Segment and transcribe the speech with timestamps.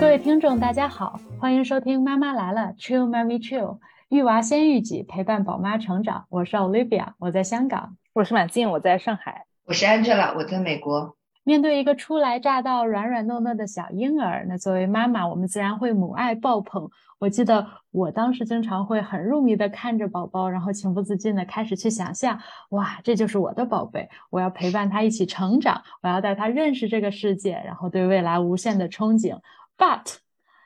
[0.00, 3.78] 各位听众，大家好，欢迎收听《妈妈来了》，Chill Mommy Chill，
[4.08, 6.24] 育娃先育己，陪伴宝妈成长。
[6.30, 11.16] 我是 Olivia，我在香港；我是马静，我在上海；我是 Angela，我在美国。
[11.44, 16.88] 面对一个初来乍到、软软糯糯的小婴儿，那作为妈妈，我们自然会母爱爆棚。
[17.18, 22.38] 我记得我当时经常会很入迷的看着宝宝，然后情不自禁的开始去想象：
[22.70, 29.38] 哇，这就是我的宝贝，我要陪伴他一起成长，我要带他认识这个世界，然后对未来无限的憧憬。
[29.76, 30.16] But，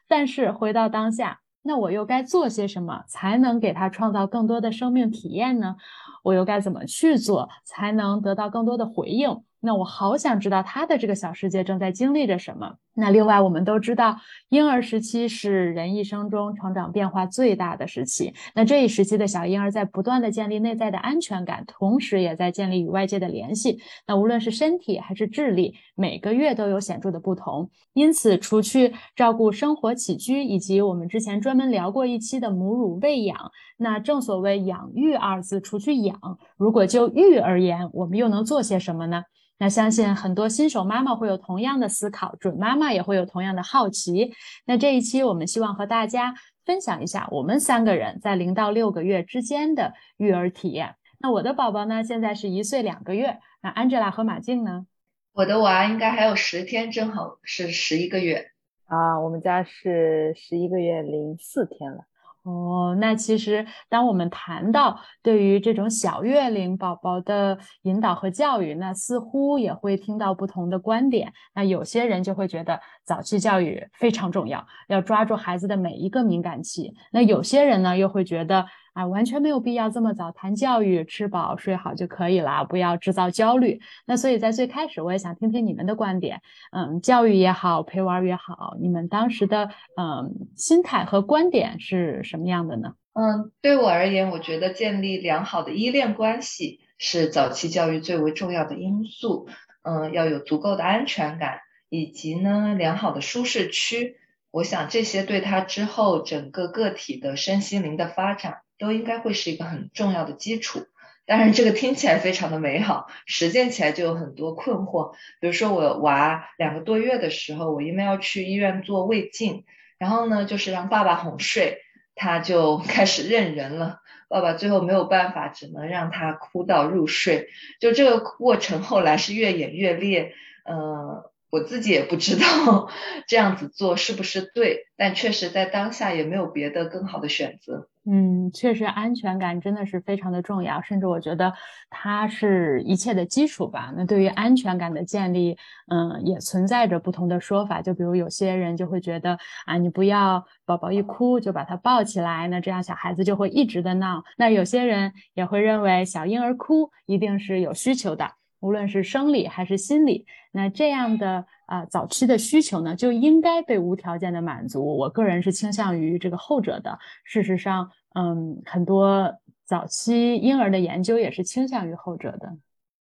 [0.07, 5.75] 但是回到当下，那我又该做些什么才能给他创造更多的生命体验呢？
[6.23, 9.43] 我又该怎么去做才能得到更多的回应？
[9.61, 12.77] 那我好想知道他的这个小世界正在经历着什么。
[12.95, 14.17] 那另外，我们都知道，
[14.49, 18.35] 婴儿时期是人一生中成长变化最大的时期。
[18.55, 23.79] 那这一时期的小婴儿在不断的建立内在的安全感，同时也在建立与外界的联系。
[24.07, 27.71] 那无论是身体还是智力，每个月都有显著的不同。
[27.93, 36.19] 因此，除去照顾生活起居，以及我们之前专门聊过一期的母乳喂养，那正所谓养育二字，除去养，
[36.57, 39.23] 如果就育而言，我们又能做些什么呢？
[39.59, 44.33] 那相信很多新手妈妈会有同样的思考，准妈妈也会有同样的好奇。
[44.67, 46.35] 那这一期我们希望和大家
[46.65, 50.95] 分享一下我们三个人在零到六个月之间的育儿体验。
[51.19, 53.39] 那我的宝宝呢，现在是一岁两个月。
[53.61, 54.87] 那 Angela 和马静呢？
[55.33, 58.53] 我的娃应该还有十天，正好是十一个月
[58.87, 59.19] 啊。
[59.19, 62.05] 我们家是十一个月零四天了。
[62.49, 71.31] 哦，那其实当我们谈到对于这种小月龄宝宝的引导和教育，那似乎也会听到不同的观点。
[71.55, 76.95] 那有些人就会觉得早期教育非常重要，要抓住孩子的每一个敏感期。
[77.13, 78.65] 那有些人呢，又会觉得。
[78.99, 83.81] 啊，完全没有必要这么早谈教育，吃饱睡好就可以了，不要制造焦虑。
[84.07, 86.43] 那所以在最开始，我也想听听你们的观点。
[86.73, 92.95] 嗯，教育也好，陪玩也好，你们当时的嗯心态和观点是什么样的呢？
[93.13, 99.49] 嗯，对我而言，我觉得建立良好的依恋关系是早期教育最为重要的因素。
[99.83, 104.17] 嗯，要有足够的安全感，以及呢良好的舒适区。
[104.51, 108.63] 我想这些对他之后整个个体的身心灵的发展。
[108.79, 110.87] 都应该会是一个很重要的基础，
[111.27, 115.13] 当然这个听起来非常的美好，实践起来就有很多困惑。
[115.41, 119.65] 比如说我娃两个多月的时候，我因为要去医院做胃镜，
[119.99, 121.83] 然后呢就是让爸爸哄睡，
[122.15, 124.01] 他就 开始认人了。
[124.29, 127.49] 爸爸最后没有办法，只能让他哭到入睡。
[127.81, 130.35] 就这个过程后来是越演越烈，
[130.65, 131.25] 嗯。
[131.51, 132.89] 我自己也不知道
[133.27, 137.89] 这样子做是不是对，但确实在当下也没有别的更好的选择。
[138.11, 141.53] 嗯，确实安全感真的是非常的重要，甚至我觉得
[141.91, 143.93] 它是一切的基础吧。
[143.95, 145.59] 那对于安全感的建立，
[145.91, 147.83] 嗯，也存在着不同的说法。
[147.83, 154.23] 就比如有些人就会觉得啊，你不要宝宝一哭就把他抱起来，那这样小孩子就会一直的闹。
[154.39, 158.38] 那有些人也会认为小婴儿哭一定是有需求的。
[158.61, 164.97] 无论是生理还是心理，那这样的啊早期的需求呢，就应该被无条件的满足。
[164.97, 166.99] 我个人是倾向于这个后者的。
[167.25, 169.33] 事实上，嗯，很多
[169.65, 172.57] 早期婴儿的研究也是倾向于后者的。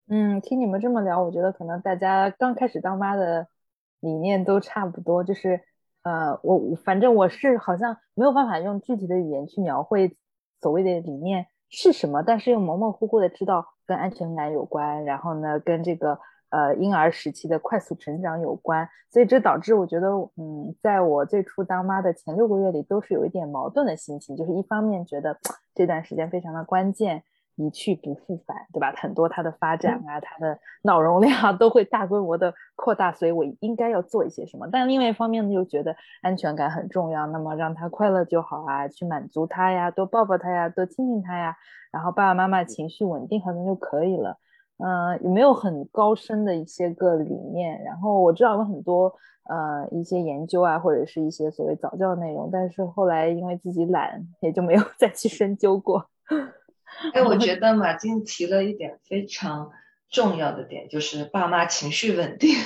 [0.08, 3.48] 嗯，听你们这么聊，我觉得可能大家刚开始当妈的
[4.00, 5.24] 理念都差不多。
[5.24, 5.60] 就是，
[6.02, 10.16] 呃，我反正我是好像没有办法用具体的语言去描绘
[10.60, 13.66] 所谓的理念是什么，但是又模模糊糊的知道。
[13.90, 16.16] 跟安全感有关，然后呢，跟这个
[16.50, 20.06] 呃婴儿时期的快速成长有关，所以这导致我觉得，
[20.36, 25.36] 嗯，在我最初当妈的前六个月里，都是有一点矛盾的心情，就是一方面觉得
[25.74, 27.24] 这段时间非常的关键。
[27.56, 28.92] 一去不复返，对吧？
[28.96, 34.68] 很多它的发展啊，它的脑容量都会大规模的扩大，所以我应该要做一些什么。
[34.72, 41.56] 但另外一方面呢，又觉得安全感很重要，那么让他快乐就好啊，去满足他呀，多抱抱他呀，多亲亲他呀，
[41.92, 44.38] 然后爸爸妈妈情绪稳定好像就可以了。
[44.82, 47.82] 嗯，也没有很高深的一些个理念？
[47.84, 49.14] 然后我知道有很多
[49.44, 56.06] 呃一些研究啊，或者是一些所谓早教内容，但是后来因为自己懒，也就没有 再去深究过。
[57.14, 59.70] 哎，我觉 得马静提了一点非常
[60.10, 62.56] 重要的点，就是爸妈情绪稳定。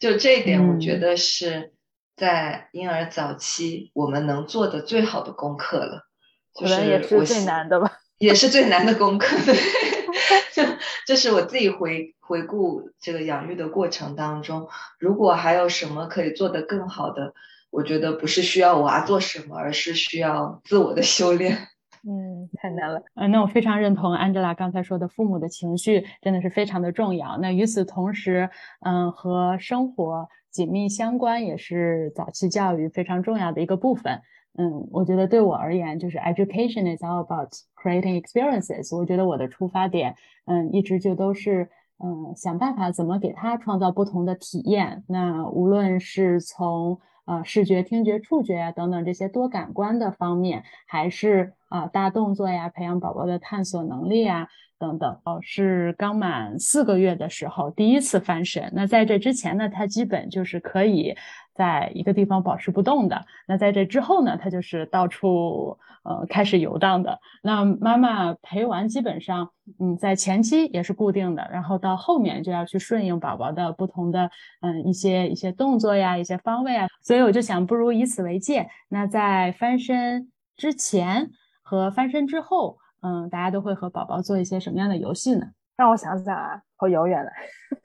[0.00, 1.72] 就这一点，我觉得是
[2.16, 6.08] 在婴儿早期我们能做的最好的功课了。
[6.54, 7.92] 可能也是最难的吧。
[8.18, 9.36] 也是最难的功课。
[9.44, 9.54] 对，
[10.54, 10.62] 就
[11.06, 17.34] 这是我自己回回顾这个养育的过程当中，如果还有什么可以做得更好的，
[17.70, 21.68] 我觉得不是需要娃做什么，而是需要自我的修炼。
[22.04, 23.02] 嗯，太难了。
[23.14, 27.38] 嗯，那我非常认同 Angela 刚才说的，父母的情绪真的是非常的重要。
[27.38, 28.50] 那与此同时，
[28.80, 34.20] 嗯，和生活紧密相关，也是早期教育非常重要的一个部分。
[34.58, 38.94] 嗯，我觉得对我而言，就是 education is all about creating experiences。
[38.96, 40.14] 我觉得我的出发点，
[40.46, 41.70] 嗯，一直就都是，
[42.04, 45.04] 嗯，想办法怎么给他创造不同的体验。
[45.08, 54.48] 那无论是从啊，视觉、听觉、触觉啊，等等这些多感官的方面，还是啊大动作呀，培养宝宝的探索能力啊，
[54.78, 55.18] 等等。
[55.24, 58.70] 哦，是刚满四个月的时候第一次翻身。
[58.74, 61.16] 那在这之前呢，他基本就是可以。
[61.54, 67.18] 在一个地方保持不动的，那在这之后呢，他就是到处呃开始游荡的。
[67.42, 76.88] 那妈妈陪玩，基本上嗯在前期也是固定的，然后到后面就要去顺应宝宝的不同的嗯一些一些动作呀，一些方位啊。
[77.02, 78.68] 所以我就想，不如以此为戒。
[78.88, 81.30] 那在翻身之前
[81.62, 85.46] 和翻身之后，嗯，大家都会和宝宝做一些什么样的游戏呢？
[85.82, 87.30] 让我想想啊，好遥远了。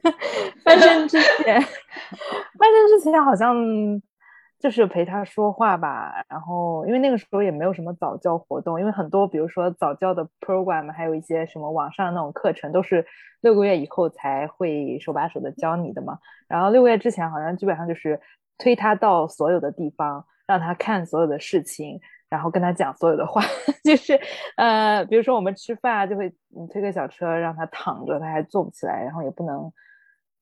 [0.63, 3.55] 翻身之前，翻身之前好像
[4.59, 6.23] 就是陪他说话吧。
[6.29, 13.03] 然后，因为那个时候也没有什么早教活动，因为很多比如说早教的 program，还有一些什么网上那种课程，都是
[13.41, 16.19] 六个月以后才会手把手的教你的嘛。
[16.47, 18.21] 然后六个月之前，好像基本上就是
[18.59, 21.99] 推他到所有的地方，让他看所有的事情。
[22.29, 23.41] 然后跟他讲所有的话，
[23.83, 24.19] 就是
[24.57, 26.33] 呃，比如说我们吃饭啊就会
[26.71, 29.71] 推个小车让他躺着，他还坐不起来，然后也不能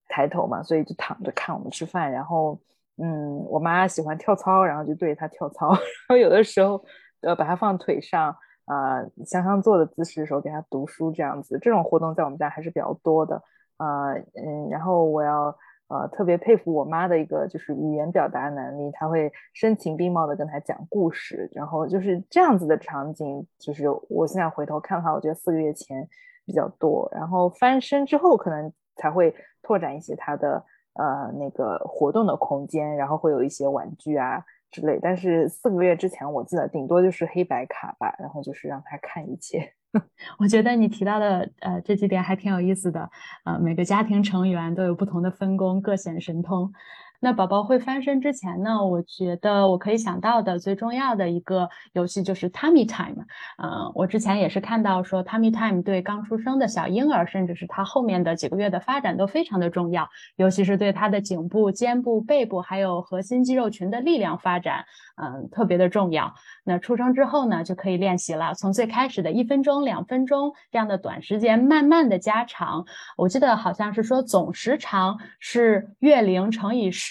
[0.08, 2.12] 抬头嘛，所以就躺着看我们吃饭。
[2.12, 2.60] 然后
[2.98, 5.70] 嗯，我妈喜欢跳操，然后就对着他跳操。
[5.74, 5.80] 然
[6.10, 6.84] 后有的时候
[7.22, 8.36] 呃，把他放腿上
[8.66, 13.36] 啊，向上坐的姿势的时候给他读书这样子，这种活动在我们家还是比较多的
[13.78, 15.56] 啊嗯，然后我要。
[15.88, 26.08] 呃，特别佩服我妈的一个就是语言表达能力，她会声情并茂的跟他讲故事，然后就是这样子的场景，就是我现在回头看的话，我觉得四个月前
[26.44, 39.74] 比较多，然后翻身之后可能才会拓展一些他的呃那个活动的空间，然后会有一些玩具啊之类，但是四个月之前我记得顶多就是黑白卡吧，然后就是让他看一切。
[40.40, 43.10] 我觉得你提到的呃这几点还挺有意思的，
[43.46, 46.72] 呃每个家庭成员都有不同的分工，各显神通。
[47.20, 53.26] 那宝宝会翻身之前呢，我觉得我可以想到的最重要的一个游戏就是 Tummy Time。
[53.58, 64.86] 嗯，我之前也是看到说 Tummy Time 对刚出生的小婴儿，甚至是他后面的几个月的发展都非常的重要，尤其是对他的颈部、肩部、背部还有核心肌肉群的力量发展，
[65.22, 66.34] 嗯，特别的重要。
[66.64, 72.86] 那出生之后呢，就可以练习了，从最开始的一分钟、两分钟这样的短时间，慢慢的加长。
[73.16, 76.92] 我记得好像是说总时长是月龄乘以。
[76.92, 77.05] 十，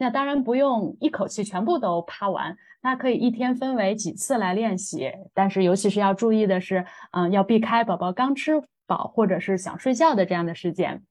[0.00, 5.12] 那当然不用一口气全部都趴完，那可以一天分为几次来练习。
[5.34, 11.02] 但是尤其是要注意的是，嗯，要避开宝宝刚吃饱或者是想睡觉的这样的时间。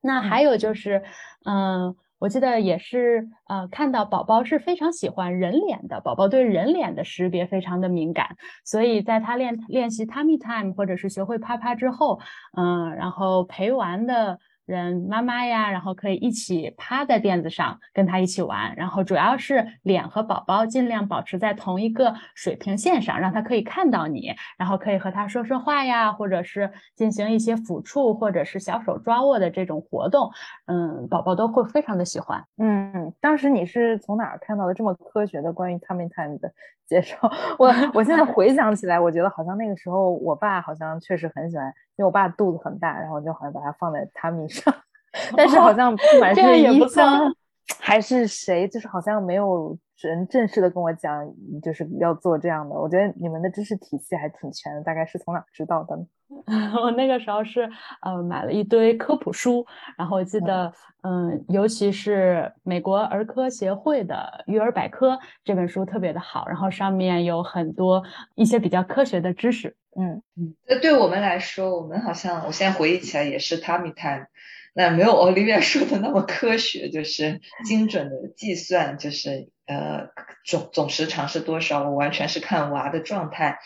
[0.00, 1.04] 那还有就是，
[1.44, 12.18] 嗯，我记得也是，呃，看到宝宝是非常喜欢人脸的，宝宝对人脸的识别非常的敏感，所以在他练练习 tummy time 或者是学会啪啪之后，
[12.56, 14.40] 嗯，然后陪玩的。
[14.66, 30.30] 人妈妈呀，然后可以一起趴在垫子上跟他一起玩，然后主要是脸和宝宝尽量保持在同一个水平线上，让他可以看到你，然后可以和他说说话呀，或者是进行一些抚触或者是小手抓握的这种活动，
[30.66, 32.42] 嗯，宝宝都会非常的喜欢。
[32.56, 36.50] 嗯，当时你是从哪儿看到的这么科学的关于 t u m m time 的
[36.86, 37.16] 介绍？
[37.58, 41.72] 我我现在回想起来，我觉得好像那个时候我爸好像确实很喜欢。
[41.96, 44.74] 因为我爸肚子很大，然后就好像把它放在榻米上
[45.36, 47.34] 但是好像不管是医生
[47.78, 51.32] 还是谁，就是好像没有人正式的跟我讲，
[51.62, 52.74] 就是要做这样的。
[52.74, 55.96] 我觉得你们的知识体系还挺全的，大概是从哪知道的？
[56.82, 57.70] 我那个时候是
[58.00, 59.64] 呃买了一堆科普书，
[59.96, 60.72] 然后我记得
[61.02, 68.02] 嗯，尤其是美国儿科协会的育儿百科这本书特别的好，然后上面有很多
[68.34, 69.76] 一些比较科学的知识。
[69.96, 74.26] 嗯嗯，那对我们来说，我们好像我现在回忆起来也是 tummy time，
[74.74, 80.08] 那没有 Olivia 说的那么科学，就是精准的计算，就是呃
[80.44, 83.58] 总总时长是多少，我完全是看娃的状态，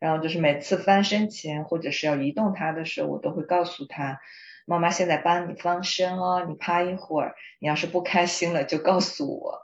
[0.00, 4.20] 然后就是每次翻身前或者是要移动他的时候，我都会告诉他，
[4.66, 9.60] 妈妈现在帮你翻身哦，你趴一会儿，你要是不开心了就告诉我，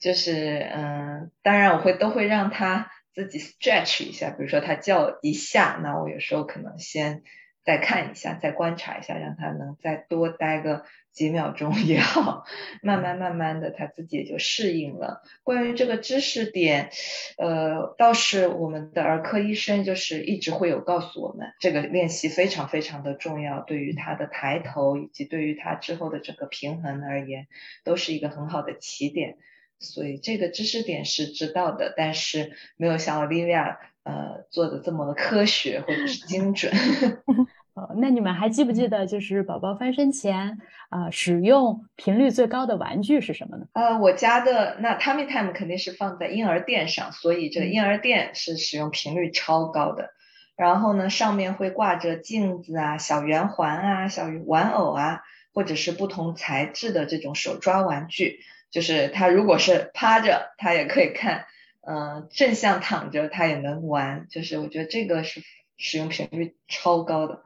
[0.00, 2.90] 就是嗯，当然我会都会让他。
[3.16, 7.22] 自己 stretch 一下，比如说他叫一下，那我有时候可能先
[7.66, 12.44] 再看一下，再观察一下，让他能再多待个几秒钟也好，
[12.80, 15.22] 慢慢慢慢的他自己也就适应了。
[15.42, 16.90] 关于这个知识点，
[17.38, 27.48] 呃，倒是我们的儿科医生就是一直会有告诉我们，这个练习非常非常的重要，对于他的抬头以及对于他之后的整个平衡而言，
[27.82, 29.38] 都是一个很好的起点。
[29.78, 36.72] 所以这个知识点是知道的，但是没有像 Olivia 呃做的这么的科学或者是精准。
[37.76, 43.66] 呃，那你们还记不记得，就是宝宝翻身前啊，使用频率最高的玩具是什么呢？
[43.74, 50.08] 呃，我家的那 Tummy Time 肯定是放在婴儿垫上，所以这个婴儿垫是使用频率超高的。
[50.56, 55.20] 然后呢，上面会挂着镜子啊、小圆环啊、小玩偶啊，
[55.52, 58.40] 或者是不同材质的这种手抓玩具。
[58.70, 61.42] 就是他如果是趴着，他也可以看；
[61.86, 64.26] 嗯，正向躺着，他也能玩。
[64.30, 65.42] 就是我觉得这个是
[65.76, 67.42] 使用频率超高的。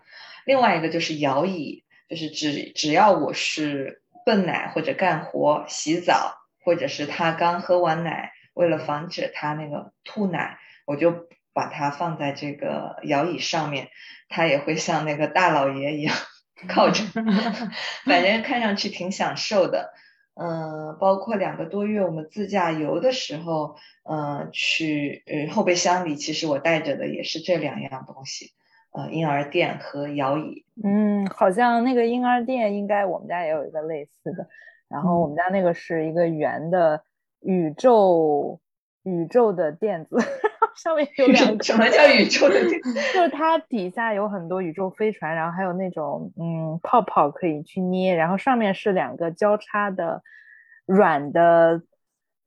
[0.51, 13.91] 另外一个就是摇椅，就是只只要我是泵奶或者干活、洗澡，或者是他刚喝完奶，为了防止他那个吐奶，我就把它放在这个摇椅上面，
[14.29, 16.17] 他也会像那个大老爷一样
[16.67, 17.05] 靠着，
[18.05, 19.93] 反正看上去挺享受的。
[20.35, 28.51] 嗯，包括两个多月我们自驾游的时候，嗯，去呃后备箱里，其实我带着的也是这两样东西。
[28.93, 34.49] 呃，婴儿垫和摇椅，嗯，好像那个婴儿垫应该我们家也有一个类似的，
[34.89, 37.03] 然后我们家那个是一个圆的
[37.41, 38.61] 宇宙
[39.05, 40.19] 宇宙的垫子，
[40.77, 41.63] 上面有两个。
[41.63, 42.81] 什么叫宇宙的垫？
[43.15, 50.23] 就是它底下有很多宇宙飞船，然后还有那种嗯泡泡可以去捏，然后上面是两个交叉的
[50.85, 51.83] 软的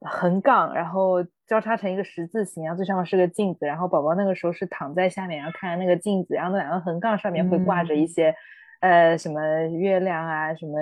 [0.04, 1.26] 横杠，然后。
[1.46, 8.34] 交叉成一个十字形，然后最上面是个镜子，然后宝宝那个时候是躺在下面，然后看着那个镜子，然后那两个横杠上面会挂着一些，
[8.80, 10.80] 呃，什么月亮啊，什么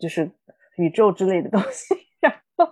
[0.00, 0.28] 就是
[0.78, 2.66] 宇宙之类的东西， 然后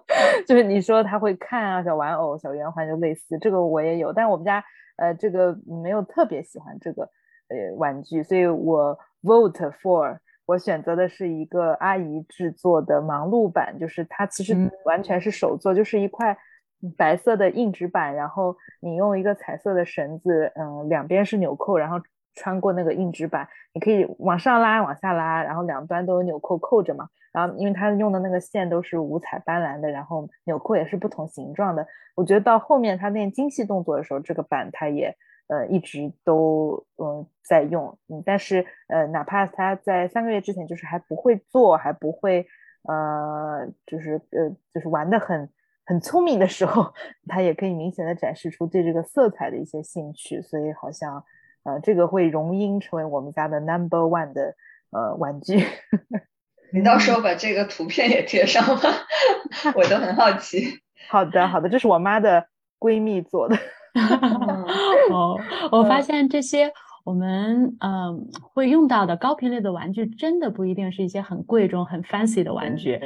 [0.49, 4.65] 就是你说他会看啊，小玩偶、小圆环就类似，这个我也有，但我们家
[4.97, 16.37] 呃这个没有特别喜欢这个呃玩具，所以我 vote for 我选择的是一个阿姨制作的忙碌版，就是它其实完全是手做，就是一块。
[16.99, 21.97] 白色的硬纸板，然后你用一个彩色的绳子，嗯，两边是纽扣，然后
[22.35, 27.09] 穿过那个硬纸板，你可以往上拉，往下拉，然后两端都有纽扣扣着嘛。
[27.33, 31.85] 然后因为它用的那个线都是五彩斑斓的，然后纽扣也是不同形状的。
[32.15, 35.17] 我觉得到后面他练精细动作的时候，这个板他也
[35.49, 37.99] 呃一直都嗯在用。
[38.09, 42.47] 嗯，但是呃哪怕他在三个月之前就是还不会做，还不会
[42.83, 45.51] 呃就是呃就是玩的很。
[45.89, 46.93] 很聪明的时候，
[47.31, 51.23] 他也可以明显的展示出对这个色彩的一些兴趣，所以好像，
[51.63, 54.57] 呃，这个会荣膺成为我们家的 number one 的
[54.91, 55.65] 呃玩具。
[56.73, 58.91] 你到时候把这个图片也贴上吧，
[59.77, 60.65] 我都很好奇。
[61.09, 62.49] 好的，好的，这是我妈的
[62.81, 63.57] 闺蜜做的。
[65.11, 65.39] 哦，
[65.71, 66.73] 我发现这些
[67.05, 73.01] 我们嗯会用到的高频率的玩具，真的不一定是一些很贵重、很 fancy 的玩具。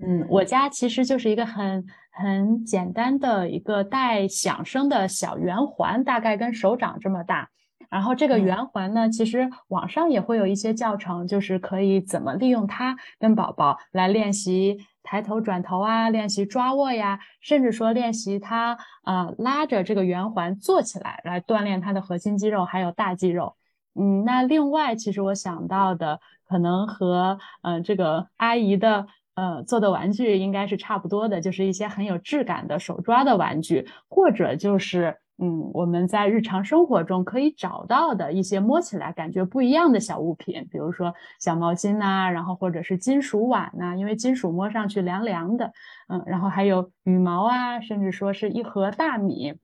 [0.00, 7.48] 嗯，我家其实就是一个很很简单的一个带响声的小圆环，大概跟手掌这么大。
[7.90, 14.76] 然后这个圆环呢，其实网上也会有一些教程，就是可以怎么利用它跟宝宝来练习
[15.08, 23.56] 抬头、转头啊，练习抓握呀，甚至说练习他呃拉着这个圆环坐起来，来锻炼他的核心肌肉还有大肌肉。
[23.98, 29.06] 嗯，那另外其实我想到的可能和嗯这个阿姨的。
[29.38, 45.72] 呃，做的玩具应该是差不多的，就是一些很有质感的手抓的玩具，或者就是嗯，我们在日常生活中可以找到的一些摸起来感觉不一样的小物品，比如说小毛巾呐，然后或者是金属碗呐，因为金属摸上去凉凉的，
[46.08, 49.54] 嗯，然后还有羽毛啊，甚至说是一盒大米，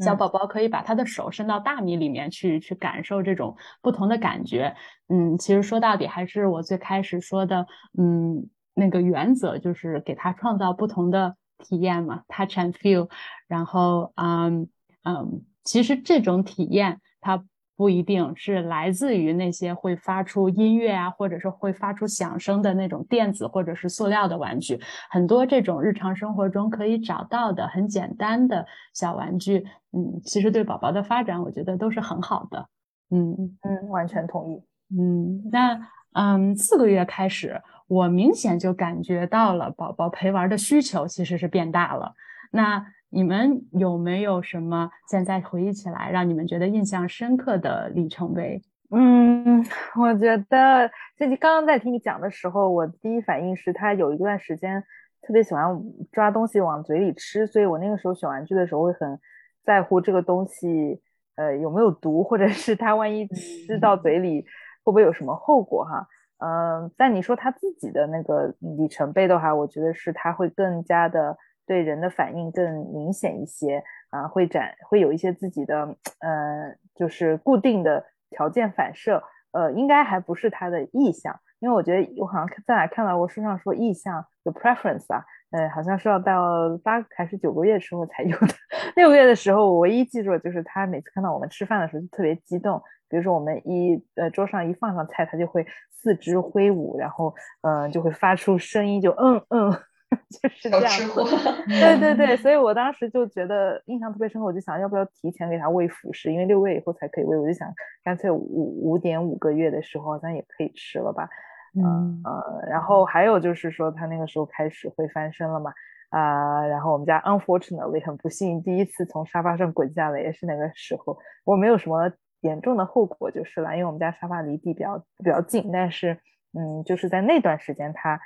[0.00, 4.74] 小宝宝可以把他的手伸到大米里面去，去感受这种不同的感觉。
[5.08, 7.66] 嗯，其实说到底还是我最开始说的，
[7.98, 8.48] 嗯。
[8.76, 13.08] 那个原则就是给他创造不同的体验嘛，touch and feel。
[13.46, 14.68] 然后，嗯
[15.04, 17.44] 嗯，其实这种体验它
[17.76, 24.80] 不一定是来自于那些会发出音乐啊，或者是会发出响声的那种电子或者是塑料的玩具。
[25.10, 32.68] 很多这种日常生活中可以找到的很简单的小玩具，嗯，其实对宝宝的发展，我觉得都是很好的。
[33.10, 34.62] 嗯嗯，完全同意。
[34.96, 35.80] 嗯，那
[36.12, 37.60] 嗯，四个月开始。
[37.86, 42.14] 我明显就感觉到了宝宝陪玩的需求其实是变大了。
[42.50, 48.60] 那你们有没有什么现在回忆起来让你们觉得印象深刻的里程碑？
[48.90, 49.64] 嗯，
[50.00, 54.82] 我觉得就你刚刚在听你讲的时候，我第一反应是他有一段时间
[55.22, 55.64] 特别喜欢
[56.10, 59.16] 抓东西往嘴里吃，所以我那个时候选玩具的时候会很
[59.64, 61.00] 在乎这个东西，
[61.36, 64.42] 呃，有没有毒，或者是他万一吃到嘴里
[64.82, 66.08] 会不会有什么后果哈。
[66.38, 78.04] 嗯，但你说他自己的那个里程碑的话，我觉得是他会更加的对人的反应更明显一些啊，会展会有一些自己的呃，就是固定的。
[78.30, 88.48] 条件反射，呃，应该还不是他的意向，因为我觉得我好像在哪看到过书上说意向有 preference 啊，呃，好像是要到八还是九个月之后才有的。
[88.96, 99.72] 六个月的时候，我唯一记住的就是他每次看到我们吃饭的时候就特别激动，比如说我们一呃桌上一放上菜，他就会四肢挥舞，然后嗯就会发出声音，就嗯嗯。
[100.30, 100.92] 就是这样，
[101.68, 111.28] 对对对，所以我当时就觉得印象特别深刻，我就想要不要提前给他喂辅食，因为六个月以后才可以喂，我就想干脆五五点五个月的时候好像也可以吃了吧，
[111.76, 115.72] 嗯呃，然后还有就是说他那个时候开始会翻身了嘛，
[116.10, 126.18] 啊，然后我们家 unfortunately 很不幸第一次从沙发上滚下来也是那个时候，我没有什么严重的后果就是了，因为我们家沙发离地比较比较近，但是
[126.58, 128.20] 嗯就是在那段时间他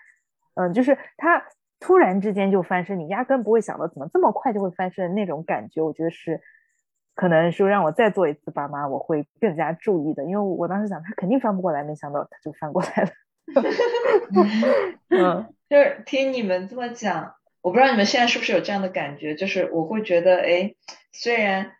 [0.54, 1.42] 嗯就是他。
[1.80, 6.40] 突然之间就翻身，你压根不会想到怎么这么快就会翻身那种感觉，我觉得是
[7.14, 13.10] 可能说让我再做一次爸妈，我会更加注意的，因为我当时想他肯定翻不过来，没想到他就翻过来了。
[15.08, 20.74] 嗯， 就是听你们这么讲，我不知道你们现在是不是有这样的感觉，就是我会觉得，哎，
[21.12, 21.72] 虽然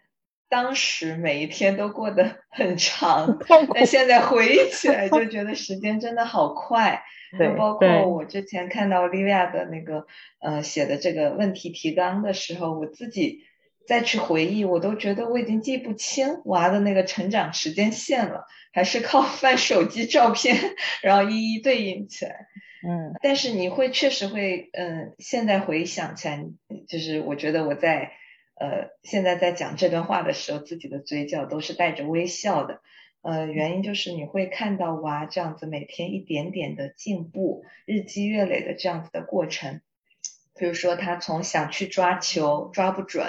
[0.49, 3.38] 当时每一天都过得 很长，
[3.75, 7.02] 但现在回忆起来 就觉得时间真的好快。
[7.38, 10.07] 就包括我之前看到 Livia 的那个
[10.40, 13.40] 呃写的这个问题提纲的时候，我自己
[13.87, 20.57] 再去回忆，我都觉得我已经记不清娃的那个成长时间线了，还是靠 翻手机照片，
[21.02, 22.47] 然后一一对应起来。
[22.88, 26.43] 嗯，但是你会确实会，嗯，现在回想起来，
[26.88, 28.12] 就是我觉得我在
[28.61, 32.81] 呃现在在讲这段话的时候，自己的嘴角都是带着微笑的。
[33.21, 39.80] 呃，原因就是你会看到娃这样子每天一点点的进步，日积月累的这样子的过程。
[40.54, 43.26] 比如说他从想去抓球抓不准，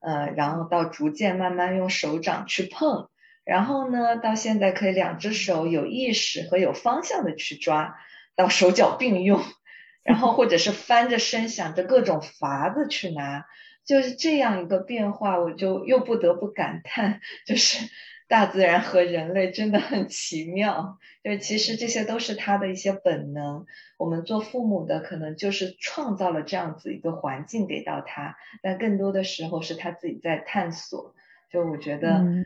[0.00, 3.08] 呃，然后到逐渐慢慢用手掌去碰，
[3.44, 7.96] 然后呢，到现在可以两只手有意识和有方向的去抓，
[8.36, 9.42] 到手脚并用，
[10.04, 13.46] 然后或者是翻着身想着各种法子去拿，
[13.86, 17.88] 就是这样一个变化，我就又不得不感叹，就是。
[18.28, 23.66] 大自然和人类真的很奇妙，就其实这些都是他的一些本能。
[23.98, 31.14] 我们做父母的可能就是创造了这样子一个环境给到他，但更多的时候是他自己在探索。
[31.50, 32.44] 就我觉得，嗯，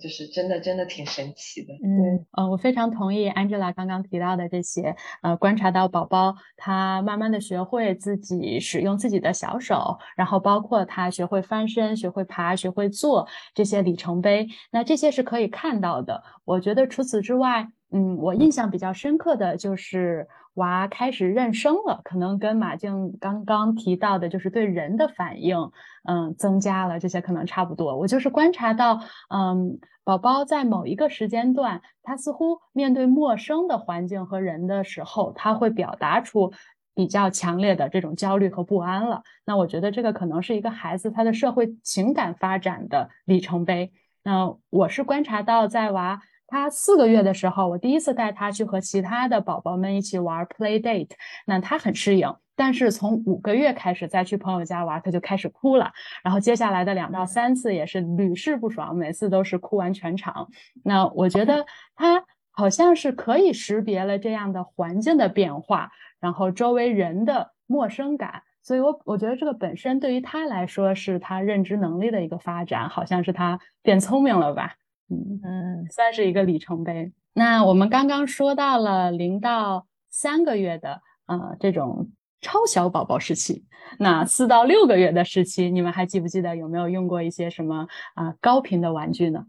[0.00, 1.74] 就是真的，真的挺神奇的。
[1.84, 16.22] 嗯，呃，我非常同意 Angela 刚刚提到的这些，呃，观察到宝宝他慢慢的学会自己使用自己的小手，然后包括他学会翻身、学会爬、学会坐这些里程碑，那这些是可以看到的。
[16.44, 20.26] 我觉得除此之外，嗯，我印象比较深刻的就是。
[20.56, 25.70] 娃开始认生了，可能跟马静刚刚提到的，就是对人的反应，
[26.04, 27.96] 嗯，增加了，这些可能差不多。
[27.96, 36.52] 我就是观察到，嗯，宝宝在某一个时间段，他似乎面对陌生的环境和人的时候，他会表达出
[36.94, 39.22] 比较强烈的这种焦虑和不安了。
[39.44, 43.92] 那我觉得这个可能是一个孩子他的社会情感发展的里程碑。
[44.22, 46.22] 那我是观察到在娃。
[46.48, 51.10] 他四个月的时候，我第一次带他去和其他的宝宝们一起玩 play date，
[51.46, 52.32] 那他很适应。
[52.54, 55.92] 但是从五个月开始再去朋友家玩，他就开始哭了。
[56.24, 60.48] 然后接下来的两到三次也是屡试不爽，每次都是哭完全场。
[60.82, 68.42] 那我觉得 他好像是可以识别了这样的环境的变化，然后周围人的陌生感。
[68.62, 74.74] 所以，我我觉得这个本身对于他来说是他认知能力的一个发展，好像是他变聪明了吧。
[75.08, 77.12] 嗯嗯，算是一个里程碑。
[77.32, 83.64] 那我们刚刚说到了零到三个月的呃这种超小宝宝时期，
[83.98, 89.44] 那四到六个月的时期，你们还记不记得有没有用过一些什么啊高频的玩具呢？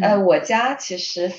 [0.00, 1.30] 呃，我家其实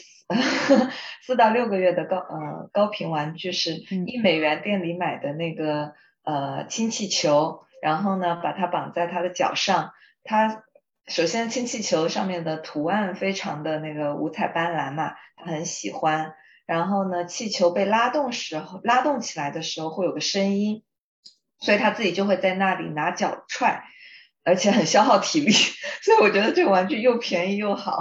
[1.24, 9.92] 四到六个月的高呃高频玩具是一美元店里买的那个呃氢气球，然后呢把它绑在他的脚上，
[10.24, 10.64] 他。
[11.12, 16.36] 首先，氢气球上面的图案非常的那个五彩斑斓嘛，他很喜欢。
[16.66, 20.84] 然后呢，气球被拉动时候，拉动起来的时候会有个声音，
[21.60, 23.84] 所以他自己就会在那里拿脚踹，
[24.46, 25.52] 而且很消耗体力。
[26.02, 27.98] 所以我觉得这个玩具又便宜又好。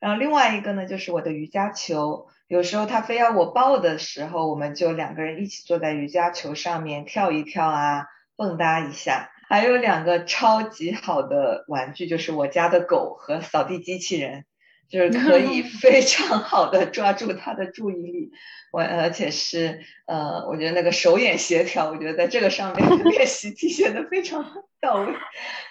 [0.00, 2.28] 然后另外一个呢，就是我的瑜伽球。
[2.46, 8.06] 有时候他非要我抱的时候，我们就两个人一起坐在瑜伽球上面跳一跳啊，
[8.36, 9.28] 蹦跶一下。
[9.48, 14.44] 还有两个超级好的玩具，就是我家的狗和扫地机器人，
[14.88, 18.30] 就是可以 非常好的抓住它的注意力。
[18.70, 24.44] 我而且是呃，我觉得那个手眼协调，我觉得在这个上面练习体现的非常
[24.82, 25.14] 到位。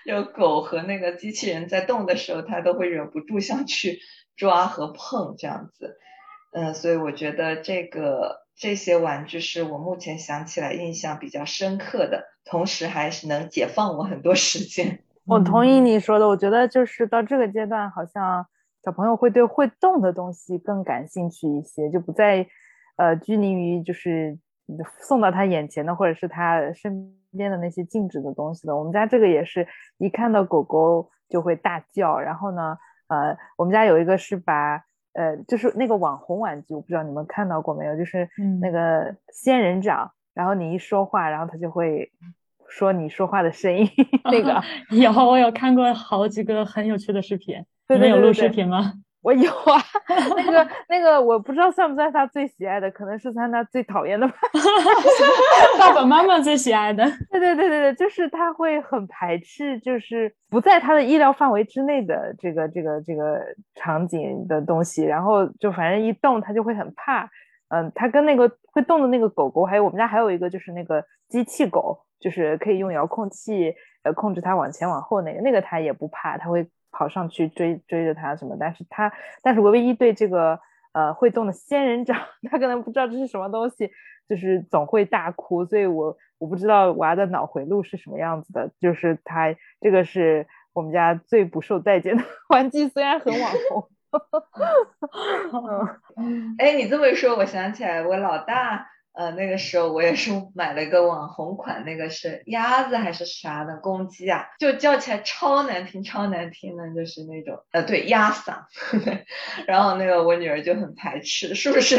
[0.04, 4.00] 就狗和那个机器人在动的时候，它都会忍不住想去
[4.36, 6.00] 抓和碰这样子。
[6.52, 15.00] 嗯，所以我觉得这个这些玩具是我目前想起来印象比较深刻的，同时还是能解放我很多时间。
[15.26, 18.48] 我同意你说的，我觉得就是到这个阶段，好像
[18.84, 22.48] 小朋友会对会动的东西更感兴趣一些，就不再
[22.96, 24.40] 呃拘泥于就是
[25.02, 28.76] 送到他眼前的或者是他身边的那些静止的东西了。
[28.76, 29.68] 我们家这个也是
[30.00, 34.84] 一看到狗狗就会大叫，然后呢，呃，我们家有一个是把。
[35.18, 38.30] 呃，就是那个网红玩具，我不知道你们看到过没有，就是
[38.62, 42.12] 那个仙人掌，然后你一说话，然后它就会
[42.70, 43.90] 说你说话的声音。
[44.32, 44.62] 那个
[44.96, 47.66] 有，我有看过好几个很有趣的视频。
[47.90, 48.94] 你们有录视频吗？
[49.28, 49.84] 我有啊，
[50.38, 54.36] 那个那个我不知道算不算他最喜爱的，可能是算他最讨厌的吧。
[55.78, 57.04] 爸爸妈妈最喜爱的。
[57.30, 63.44] 对对对对对，就是他会很排斥，就是不在他的意料范围之内的这个这个这个
[63.76, 67.30] 场景的东西，然后就反正一动他就会很怕。
[67.68, 76.66] 嗯，他跟那个会动的那个狗狗，还有我们家还有一个就是那个机器狗，就是可以用遥控器呃控制它往前往后那个，那个他也不怕，他会。
[76.92, 78.56] 跑上去追追着他什么？
[78.60, 80.60] 但是他，但是我唯一对这个
[80.94, 82.18] 呃会动的仙人掌，
[82.50, 83.92] 他可能不知道这是什么东西，
[84.28, 85.66] 就是总会大哭。
[85.66, 88.72] 所以我我不知道娃的脑回路是什么样子的。
[88.80, 93.90] 就是他这个是我们家最不受待见的 玩具，虽然很网红。
[96.58, 98.88] 哎，你这么一说，我想起来我老大。
[99.18, 108.54] 呃，那个时候我也是 买了一个网红款，那个是鸭子还是啥的公鸡啊，就叫起来超难听，超难听的，就是那种呃，对，鸭嗓。
[109.66, 111.96] 然后那个我女儿就很排斥，是不是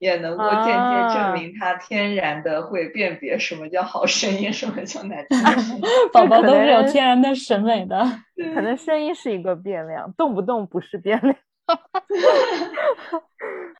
[0.00, 5.80] 也能够间接证明她天然的会辨别什么叫好声音，什么叫难听？
[6.12, 8.04] 宝宝都是有天然的审美的，
[8.52, 11.36] 可能声音是一个变量，动不动不是变量。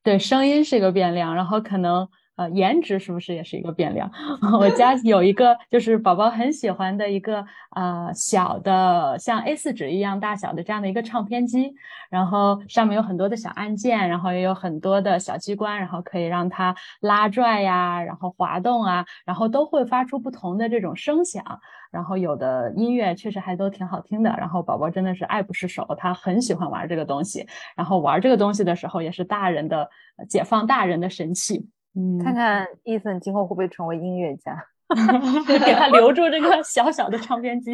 [0.03, 2.07] 对，声音是一个变量，然后可能。
[2.37, 4.09] 呃，颜值是不是也是一个变量？
[4.59, 7.43] 我 家有一个，就是宝宝很喜欢的一个
[7.75, 11.73] 呃小的像 A 四纸一样大小的这样的一个唱片机，
[12.11, 21.43] 然后上面有很多的小按键，然后也有很多的小机关，然后可以让它拉拽呀，然后滑动啊，然后都会发出不同的这种声响，
[21.91, 29.89] 然后有的音乐确实还都挺好听的，然后宝宝真的是爱不释手，他很喜欢玩这个东西，然后玩这个东西的时候也是大人的
[30.29, 31.67] 解放大人的神器。
[31.97, 34.63] 嗯，看看伊森今后会不会成为音乐家，
[35.65, 37.73] 给他留住这个小小的唱片机。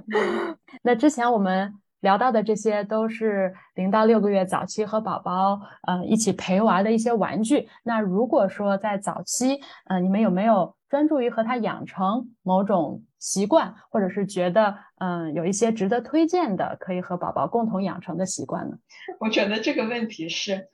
[0.82, 7.68] 那之前我们聊到的这些都是零到六个月早期和宝宝呃一起陪玩的一些玩具。
[7.82, 18.78] 那如果说在早期，呃，你们有没有专注于和他养成某种习惯，或者是觉得嗯有一些值得推荐的，可以和宝宝共同养成的习惯呢？
[19.20, 20.68] 我觉得这个问题是。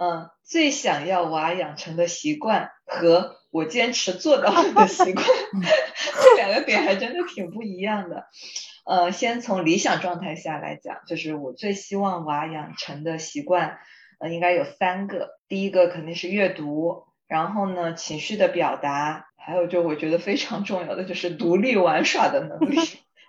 [0.00, 5.26] 嗯，最想要娃养成的习惯和我坚持做到的习惯
[6.22, 8.26] 这两个点还真的挺不一样的。
[8.86, 13.78] 呃，先从理想状态下来讲，就是我最希望娃养成的习惯，
[14.20, 15.30] 呃，应该有三个。
[15.48, 22.78] 第一个肯定是阅读，然后呢，情绪的表达，还有就我觉得非常重要的就是独立玩耍的能力。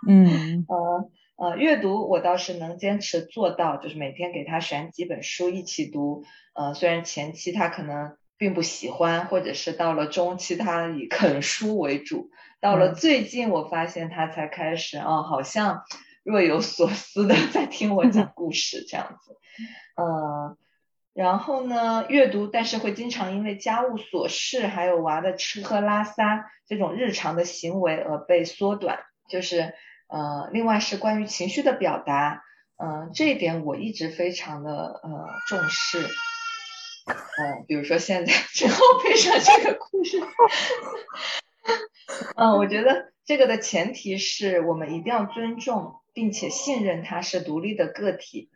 [0.08, 1.10] 嗯， 呃。
[1.39, 6.25] 呃，阅读我倒是能坚持做到，就是每天给他选几本书一起读。
[6.54, 15.84] 呃，虽然前期他可能并不喜欢，或者是到了中期他以啃书为主，到了最近我发现他才开始，哦，好像
[16.23, 19.38] 若有所思的在听我讲故事这样子。
[19.95, 20.58] 呃，
[21.13, 28.99] 然后呢，阅读，但是会经常因为家务琐事，还有娃的吃喝拉撒这种日常的行为而被缩短，
[29.30, 29.73] 就是。
[30.10, 32.43] 呃，另外是关于情绪的表达，
[32.78, 40.19] 嗯，这一点我一直非常的呃重视，嗯，比如说现在 之后配上这个故事，
[42.36, 48.50] 嗯，我觉得这个的前提是我们一定要尊重并且信任他是独立的个体，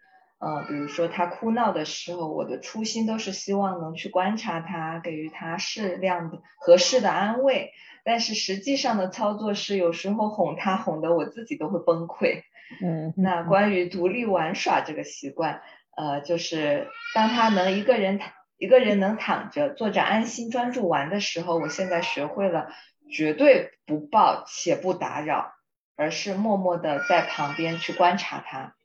[0.43, 7.71] 呃，比如说他哭闹的时候，我的初心都是希望能去观察他，给予他适量的合适的安慰。
[8.03, 12.41] 但是实际上的操作是，有时候哄他哄得我自己都会崩溃。
[12.81, 15.61] 嗯，那关于独立玩耍这个习惯，
[15.95, 18.19] 呃，就是当他能一个人
[18.57, 22.67] 一个人能躺着坐着安心专注玩的时候，我现在学会了
[23.09, 25.53] 绝对不抱且不打扰，
[25.95, 28.75] 而是默默的在旁边去观察他。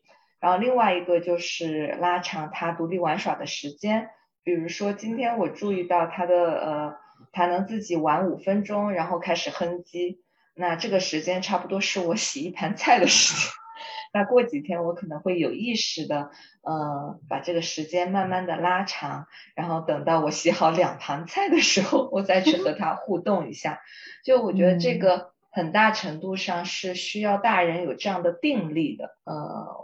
[0.41, 4.11] 然后另外一个就是拉长他独立玩耍的时间，
[4.45, 6.95] 比如说今天我注意到他的呃，
[7.33, 10.19] 他能自己玩五分钟，然后开始哼唧，
[10.55, 13.53] 那这个时间差不多是我洗一盘菜的时间。
[14.11, 16.31] 那过几天我可能会有意识的，
[16.63, 23.81] 呃，把这个时间慢慢的拉长，然后等到我洗好两盘菜的时候，我再去和他互动一下。
[24.25, 29.17] 就我觉得这个很大程度上是需要大人有这样的定力的。
[29.25, 29.35] 呃，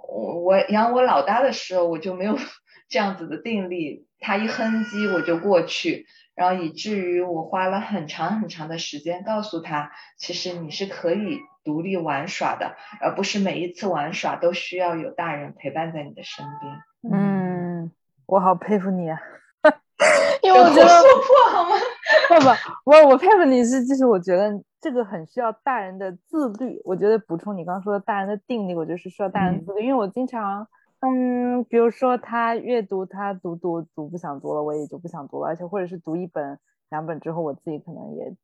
[0.09, 2.39] 我我养我老大的时候，我就没有
[2.89, 6.07] 这样子的定力，他一哼唧我就过去。
[6.35, 17.13] 然后以至于我花了很长很长的时间告诉他，其实你是可以独立玩耍的，而不是每一次玩耍都需要有大人陪伴在你的身边。
[17.13, 17.93] 嗯，
[18.27, 19.17] 我好佩服你啊，
[20.43, 21.77] 因为我觉得说破好吗？
[22.29, 24.51] 不不，我我佩服你是，就是我觉得
[24.81, 26.81] 这个很需要大人的自律。
[26.85, 30.67] 我觉得补充你刚刚说的大人的定力，我觉得是需要大人自律，因为我经常。
[31.07, 38.35] 嗯，比如说他阅读，他读读读不想读了，我也就不想读了，而且或者是读一本两本之后，我自己可能也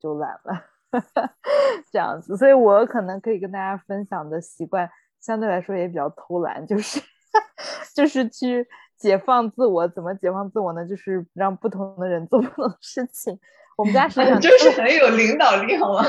[0.00, 0.64] 就懒了，
[1.92, 2.36] 这样子。
[2.36, 7.00] 所以我可能可以跟大家分享的习惯，相对来说也比较偷懒，就是
[7.94, 8.66] 就是去
[8.98, 9.86] 解放自我。
[9.88, 10.86] 怎么解放自我呢？
[10.86, 13.38] 就是让不同的人做不同的事情。
[13.76, 16.02] 我们家是 就是很有领导力，好吗？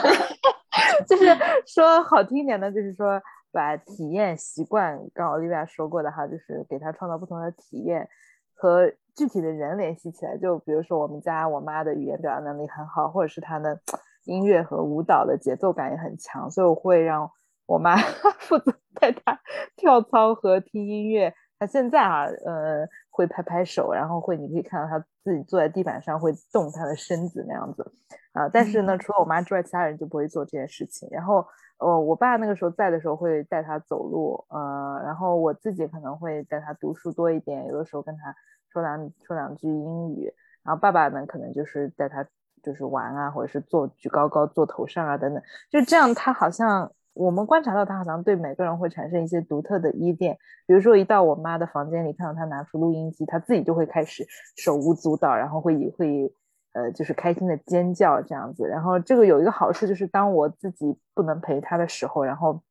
[1.07, 1.25] 就是
[1.65, 3.21] 说好听一点呢，就是说。
[3.51, 8.07] 把体验习惯，刚好丽亚说过的哈，就是给他创造不同的体验
[8.53, 10.37] 和具体的人联系起来。
[10.37, 13.81] 就比如说我们家我妈的语言表达能力很好，或者是她的
[14.25, 17.31] 音乐和舞蹈的节奏感也很强，所以我会让
[17.65, 17.95] 我妈
[18.37, 19.39] 负责带她
[19.75, 21.33] 跳操和听音乐。
[21.59, 27.91] 她现在啊，呃，会拍拍手，然后会你可以看到他自己坐在地板上会动他的身子那样子
[28.31, 28.49] 啊。
[28.49, 31.07] 但是呢，除了我妈之外，其他人就不会做这件事情。
[31.11, 31.45] 然后。
[31.81, 38.35] 呃，我爸那个时候在的时候会带他走路，呃，然后我自己可能会带他读书多一点，有的时候跟他
[38.69, 40.29] 说两说两句英语，
[40.61, 42.27] 然后爸爸呢可能就是带他
[42.61, 45.41] 就是玩啊，或者是坐举高高坐头上啊等等，
[45.71, 56.33] 就这样，他好像我们观察到他好像对每个人会产生一些独特的依恋，比如说一到我妈的房间里看到他拿出录音机，他自己就会开始手舞足蹈，然后会会。
[56.71, 62.61] 呃，就是开心的尖叫这样子，然后这个有一个好处，就是当我自己不能陪他的时候，然后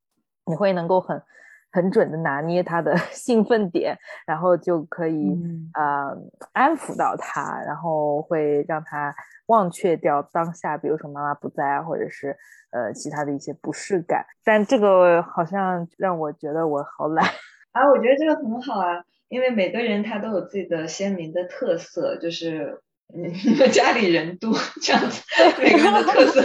[0.46, 1.20] 你会能够很
[1.70, 5.36] 很准的拿捏他的 兴奋点，然后就可以
[5.74, 6.16] 呃
[6.52, 9.14] 安抚到他，然后会让他
[9.46, 12.36] 忘却掉当下，比如说妈妈不在啊，或者是
[12.70, 14.24] 呃其他的一些不适感。
[14.44, 17.24] 但这个好像让我觉得我好懒
[17.72, 22.82] 啊，我觉得这个很好啊，因为每个人他都有自己的鲜明的特色，就是。
[23.10, 23.22] 你
[23.58, 24.52] 们家里人多，
[24.82, 25.22] 这样子
[25.58, 26.42] 每个人的特色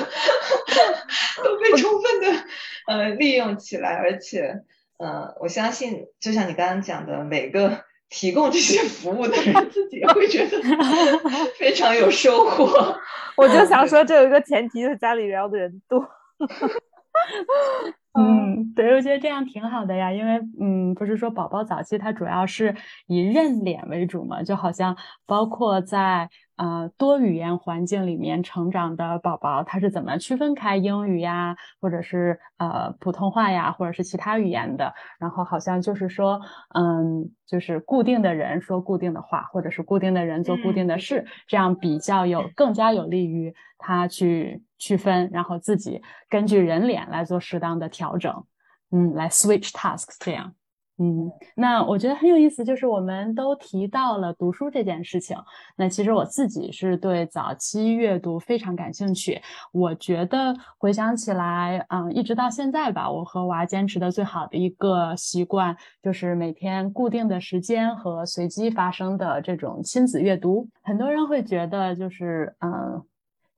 [1.43, 2.45] 都被充分的
[2.87, 4.63] 呃利用起来，而且
[4.97, 10.61] 呃，我相信就像你刚刚讲的，每个提供这些服务的人 自己会觉得
[11.57, 12.95] 非常有收获。
[13.35, 16.07] 我就想说，这有一个前提，就是家里聊的人多。
[18.15, 22.75] 嗯，对，我觉得这样挺好的呀，因为嗯，不是说宝宝早期他主要是
[23.07, 26.29] 以认脸为主嘛，就好像包括在。
[26.55, 34.93] 呃，多语言环境里面成长的宝宝，他是怎么区分开英语呀，或者是呃普通话呀，或者是其他语言的？
[35.19, 36.39] 然后好像就是说，
[36.75, 48.45] 嗯，就是固定的人说固定的话，或者是固定的人做固定的事，这样比较有更加有利于他去区分，然后自己根据人脸来做适当的调整，
[48.91, 50.53] 嗯，来 switch tasks 这样。
[50.99, 55.35] 嗯，那我觉得很有意思，就是我们都提到了读书这件事情。
[55.75, 59.41] 那其实我自己是对早期阅读非常感兴趣。
[59.71, 70.69] 我觉得回想起来，嗯，一直到现在吧，我和娃坚持的最好的一个习惯，就是每天固定的时间和随机发生的这种亲子阅读。
[70.83, 73.03] 很多人会觉得，就是嗯。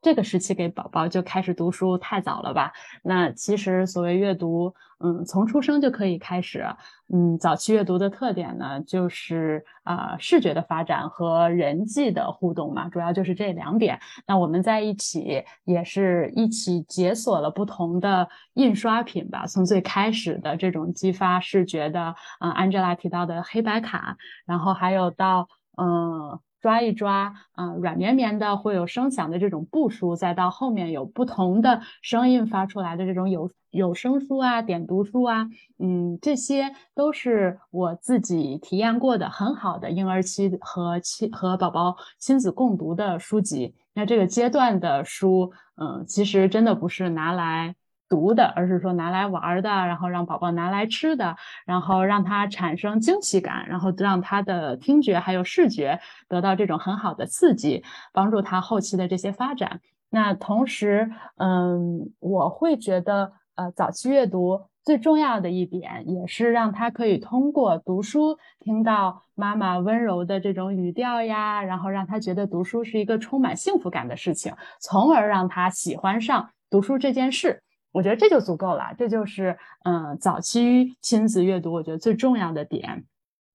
[0.06, 2.72] 这个时期给宝宝就开始读书太早了吧？
[3.02, 6.63] 那其实所谓阅读，嗯，从出生就可以开始。
[7.12, 14.00] 嗯，早期阅读的特点呢，就是啊，视觉的发展和人际的互动嘛，主要就是这两点。
[14.28, 24.15] 那我们在一起也是一起解锁了不同的印刷品吧，从最开始的这种激发视觉的，啊，Angela 提到的黑白卡，
[24.46, 25.48] 然后还有到。
[25.77, 26.39] 嗯。
[26.61, 43.75] 抓一抓，啊，软绵绵的会有声响的这种布书，再到后面有不同的声音发出来的这种有有声书啊、点读书啊，嗯，这些都是我自己体验过的很好的婴儿期和亲和宝宝亲子共读的书籍。
[43.93, 47.75] 那这个阶段的书，嗯，其实真的不是拿来。
[48.15, 55.99] 读的，而是说拿来玩的，然后让宝宝拿来吃的，然后让他产生惊喜感，然后让他的听觉还有视觉
[56.30, 59.82] 得到这种很好的刺激，帮助他后期的这些发展。
[60.10, 77.62] 那同时，嗯，我会觉得，呃，早期阅读最重要的一点，也是让他可以通过读书听到妈妈温柔的这种语调呀，然后让他觉得读书是一个充满幸福感的事情，从而让他喜欢上读书这件事。
[77.95, 83.05] 我觉得这就足够了，这就是嗯早期亲子阅读我觉得最重要的点。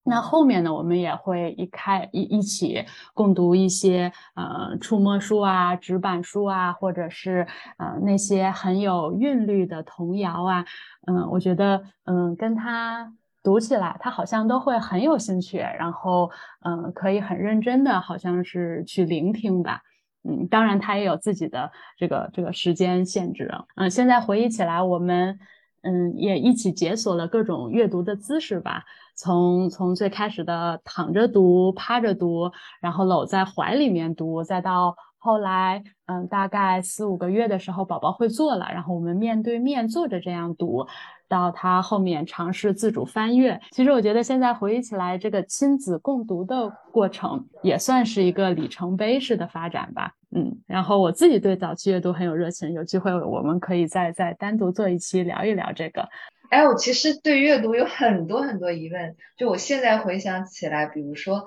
[0.03, 7.45] 那后面呢，我们也会一开一一起共读一些呃触摸书啊、纸板书啊，或者是
[7.77, 10.65] 呃那些很有韵律的童谣啊。
[11.05, 16.31] 嗯，我觉得嗯跟他读起来，他好像都会很有兴趣，然后
[16.65, 19.83] 嗯可以很认真的，好像是去聆听吧。
[20.23, 23.51] 嗯，当然，他也有自己的这个这个时间限制。
[23.75, 25.39] 嗯，现在回忆起来，我们
[25.81, 28.83] 嗯也一起解锁了各种阅读的姿势吧。
[29.15, 40.87] 从从最开始的躺着读、趴着读，然后搂在怀里面读，再到后来，嗯，大概四五个月的时候，宝宝会坐了，然后我们面对面坐着这样读。
[41.29, 50.11] 到他后面尝试自主翻阅，其实我觉得现在回忆起来，这个亲子共读的过程也算是一个里程碑式的发展吧。
[50.35, 56.09] 嗯，然后我自己对早期阅读很有热情，有机会我们可以再再单独做一期聊一聊这个。
[56.49, 61.45] 哎，我其实对阅读有很多很多疑问，就我现在回想起来，比如说，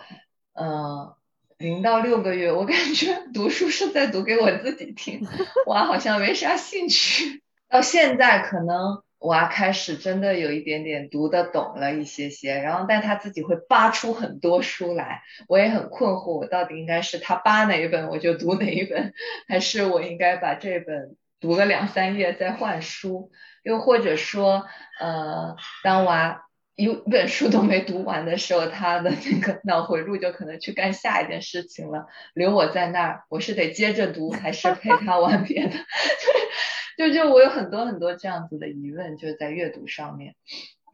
[0.54, 1.12] 嗯，
[1.58, 5.26] 零到六个月，我感觉读书是在读给我自己听，
[5.66, 7.42] 我好像没啥兴趣。
[7.68, 9.02] 到现在可能。
[9.24, 19.14] 娃开始真的有一点点读得懂了一些些，然后但他自己会扒出很多书来，我也很困惑，我到底应该是他扒哪一本我就读哪一本，
[19.48, 23.30] 还是我应该把这本读了两三页再换书？
[23.62, 24.66] 又或者说，
[25.00, 26.43] 呃，当娃
[26.76, 35.74] 一本书都没读完的时候，他的那个脑回路就可能去干下一件事情了，留我在那儿，我是得接着读，还是陪 他玩别的？
[36.98, 40.34] 就就我有很多很多这样子的疑问，就是在阅读上面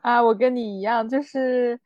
[0.02, 1.80] 啊，我跟你一样，就是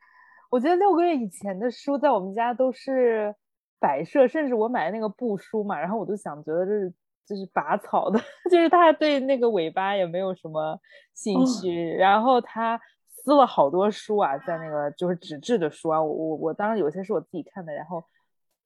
[0.49, 3.35] 我觉得六个月以前的书在我们家都是
[3.79, 6.93] 摆设，甚至我买的那个布书嘛，然后我都想觉得这是
[7.25, 8.19] 就是拔草的，
[8.51, 10.79] 就是他对那个尾巴也没有什么
[11.13, 12.79] 兴趣，然后他
[13.25, 18.03] 撕了好多书啊，在那个就是纸质的书啊，我我我当然有些是我自己看的，然后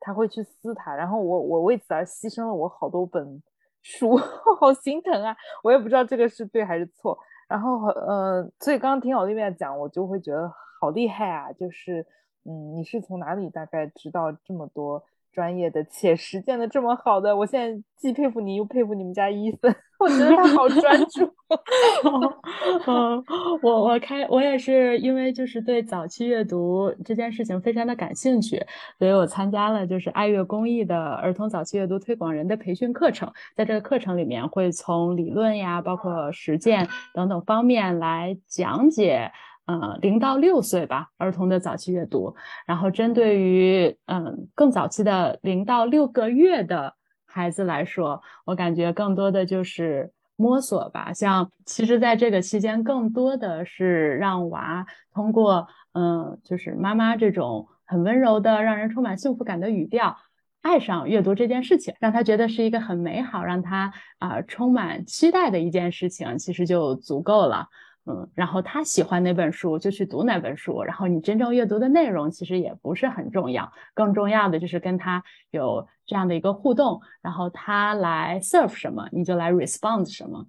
[0.02, 3.42] 他会去撕它，然后我我为此而牺牲了我好多本。
[3.82, 4.18] 书
[4.60, 5.34] 好心疼啊！
[5.64, 7.18] 我也不知道这个是对还是错。
[7.48, 11.50] 然后，呃，所以刚刚听奥利维亚讲，我就会觉得好厉害啊！
[11.54, 12.06] 就是，
[12.44, 15.02] 嗯，你是从哪里大概知道这么多？
[15.32, 21.30] 专业的且实践的这么好的，我现在既佩服你又佩服你们家伊森， 我觉得他好专 注。
[22.88, 23.24] 嗯，
[23.62, 28.64] 我我开我也是因为就是对早期阅读这件事情非常的感兴趣，
[28.98, 39.32] 所以我参加了就是爱乐公益的儿童早期阅读推广人的培训课程，在这个课程里面会从理论呀，包括实践等等方面来讲解。
[39.70, 42.36] 呃，零到六岁吧，儿童的早期阅读。
[42.66, 46.96] 然后针对于嗯更早期的零到六个月的
[47.28, 51.14] 孩子来说，我感觉更多的就是摸索吧。
[51.14, 60.18] 像其实在这个期间，更多的是让娃通过嗯，就是妈妈这种很温柔的、让人充满幸福感的语调，
[60.64, 67.68] 爱上阅读这件事情，让他觉得是一个很美好、让他啊充满期待的一件事情，其实就足够了。
[68.06, 80.48] 嗯，然后他喜欢哪本书就去读哪本书，然后你真正阅读的内容其实也不是很重要，更重要的就是跟他有这样的一个互动，然后他来 serve 什么，你就来 respond 什么。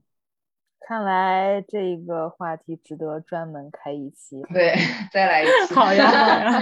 [0.86, 4.42] 看来这个话题值得专门开一期。
[4.52, 4.74] 对，
[5.12, 5.74] 再来一 期。
[5.74, 6.60] 好呀，好呀，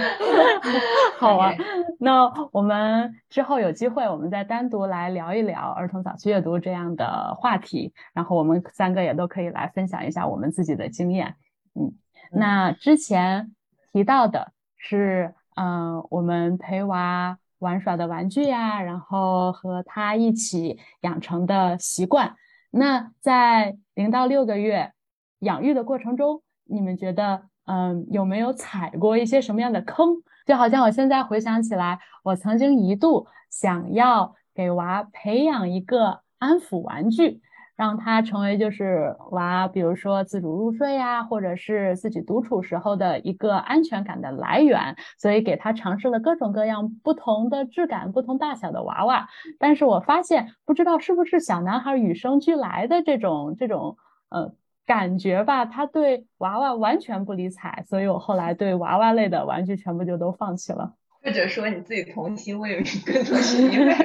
[1.17, 1.51] 好啊。
[1.99, 7.93] 那我们之后有机会，我们再单独来聊一聊儿童早期阅读这样的话题。
[8.13, 11.35] 然后我们三个也都可以来分享一下我们自己的经验。
[11.73, 11.93] 嗯，
[12.31, 13.55] 那之前
[13.91, 22.35] 提到的是，嗯，我们陪娃玩耍的玩具呀，然后和他一起养成的习惯。
[22.71, 24.93] 那在零到六个月
[25.39, 30.21] 养育的过程中，你们觉得，嗯，有没有踩过一些什么样的坑？
[30.45, 37.41] 就好像我现在回想起来，我曾经一度想要给娃培养一个安抚玩具。
[37.79, 49.29] 让他成为就是娃，比如说自主入睡呀，或者是自己独处时候的一个安全感的来源，所以给他尝试了各种各样不同的质感、不同大小的娃娃。
[49.59, 53.95] 但是我发现，不知道是不是小男孩与生俱来的这种这种
[54.27, 54.51] 呃
[54.85, 60.95] 感觉吧，他对娃娃完全不理睬，所以我后来对娃娃类的玩具全部就都放弃了。
[61.23, 63.95] 或者说你自己童心未泯，更多是因为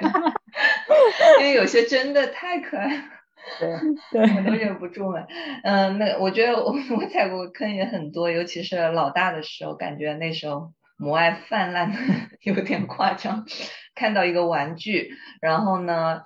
[1.40, 3.02] 因为有些真的太可爱了。
[3.60, 3.70] 对
[4.26, 5.26] 对，我都忍不住了。
[5.62, 11.98] 嗯，那我觉得我 我踩过坑也很多，尤其是老大的时候，感觉那时候母爱泛滥的
[12.42, 13.44] 有点夸张。
[13.94, 16.22] 看到一个玩具，然后呢，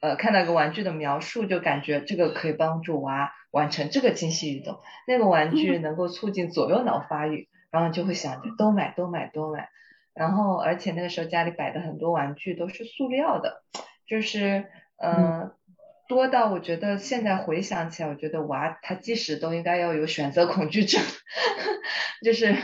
[0.00, 9.68] 呃，看到一个玩具的描述，就感觉这个可以帮助娃完成这个精细运动，那个玩具能够促进左右脑发育，然后就会想着都买都买都买。
[10.14, 13.62] 然后而且那个时候家里摆的很多玩具都是塑料的，
[14.06, 14.66] 就是
[14.96, 15.52] 嗯。
[16.12, 21.02] 多到我觉得现在回想起来，我觉得娃他即使都应该要有选择恐惧症，
[22.22, 22.54] 就是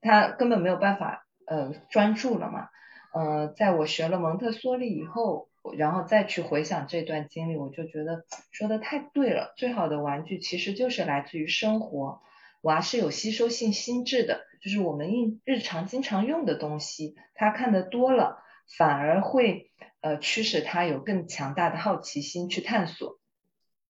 [0.00, 2.68] 他根本没有办法呃专注了嘛。
[3.12, 9.52] 呃，在我学了蒙特梭利以后，然后再去回想这段经历，我就觉得 说的太对了。
[9.58, 12.22] 最好的玩具其实就是来自于生活，
[12.62, 18.42] 娃是有吸收性心智的，就是我们日日常经常用的东西，他看的多了，
[18.78, 19.70] 反而会。
[20.00, 23.18] 呃，驱使他有更强大的好奇心去探索。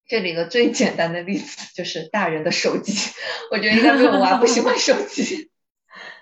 [0.06, 2.92] 这里一个最简单的例子就是大人的手机，
[3.50, 5.50] 我觉得应该没有娃不喜欢手机。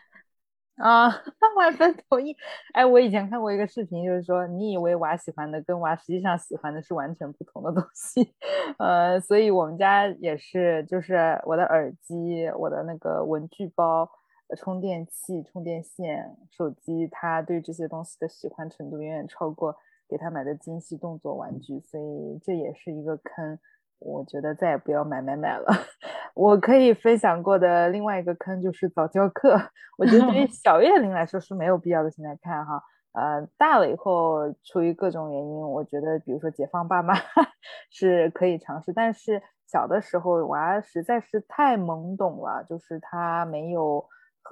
[0.83, 1.23] 啊，
[1.59, 2.35] 万分同意。
[2.73, 8.33] 哎，我以前看过一个视频，就是说你以为娃喜欢的跟娃实际上喜欢的是完全不同的东西。
[8.79, 14.11] 呃，所以我们家也是，就是我的耳机、我的那个文具包。
[14.57, 19.77] 充电器、充电线、手机，他对这些东西的喜欢程度远远超过
[20.09, 23.59] 给他买的精细动作玩具，所以这也是一个坑。
[23.99, 25.67] 我觉得再也不要买买买了。
[26.35, 29.57] 我可以分享过的另外一个坑就是早教课，
[29.97, 32.11] 我觉得对于 小月龄来说是没有必要的。
[32.11, 32.83] 现在看哈，
[33.13, 37.15] 呃，大了以后出于各种原因，我觉得比如说解放爸妈
[37.91, 44.05] 是可以尝试，但是小的时候娃实在是太懵懂了，就是他没有。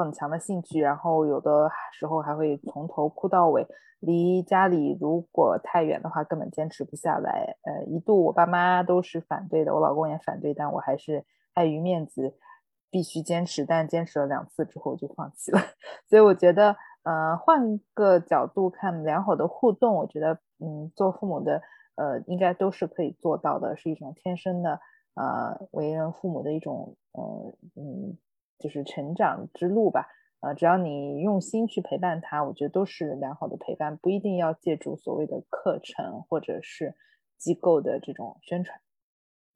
[0.05, 3.67] 很强的兴趣，然后有的时候还会从头哭到尾。
[4.01, 7.59] 离家里如果太远的话，根本坚持不下来。
[7.65, 12.35] 呃，一度我爸妈都是反对的，我老公也反对，但我还是碍于面子
[12.91, 13.67] 必须坚持。
[13.67, 15.61] 但坚持了两次之后就放弃了。
[16.09, 21.61] 所以我觉得，呃，换个角度看，良好的互动，我觉得，嗯，做父母的，
[21.97, 24.81] 呃，应该都是可以做到的，是一种天生的，
[25.15, 28.17] 呃，为人父母的一种，呃，嗯。
[28.61, 30.07] 就是成长之路吧，
[30.41, 36.95] 呃，只要你用心去陪伴他，我觉得都是良好的陪伴，不一定要借助所谓的课程或者是
[37.39, 38.79] 机构的这种宣传。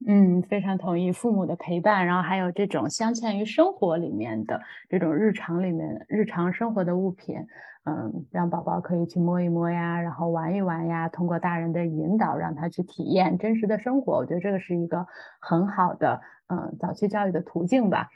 [0.06, 7.36] 嗯，非常同意父母的陪伴，然后还有这种镶嵌于生活里面的这种日常里面日常生活的物品，
[7.84, 15.06] 嗯，让宝宝可以去摸一摸呀，然后玩一玩呀，通过大人的引导，让他去体验真实的生活，我觉得这个是一个
[15.40, 18.08] 很好的嗯早期教育的途径吧。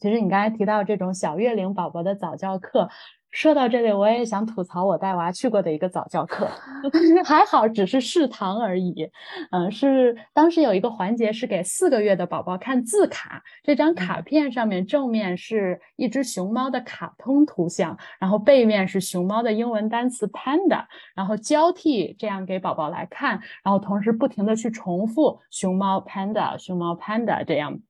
[0.00, 2.88] 其实你刚才提到这种小月龄宝宝的早教课，
[3.30, 6.48] 说到这里，我也想吐槽我带娃去过的一个早教课，
[7.26, 9.10] 还好只是试堂而已。
[9.50, 20.84] 嗯，是当时有一个环节是给四个月的宝宝看字卡，这张卡片上面正面是一只熊猫的卡通图像，然后背面是熊猫的英文单词 panda，
[21.16, 27.80] 然后交替这样给宝宝来看，然后同时不停的去重复熊猫 panda 熊猫 panda 这样，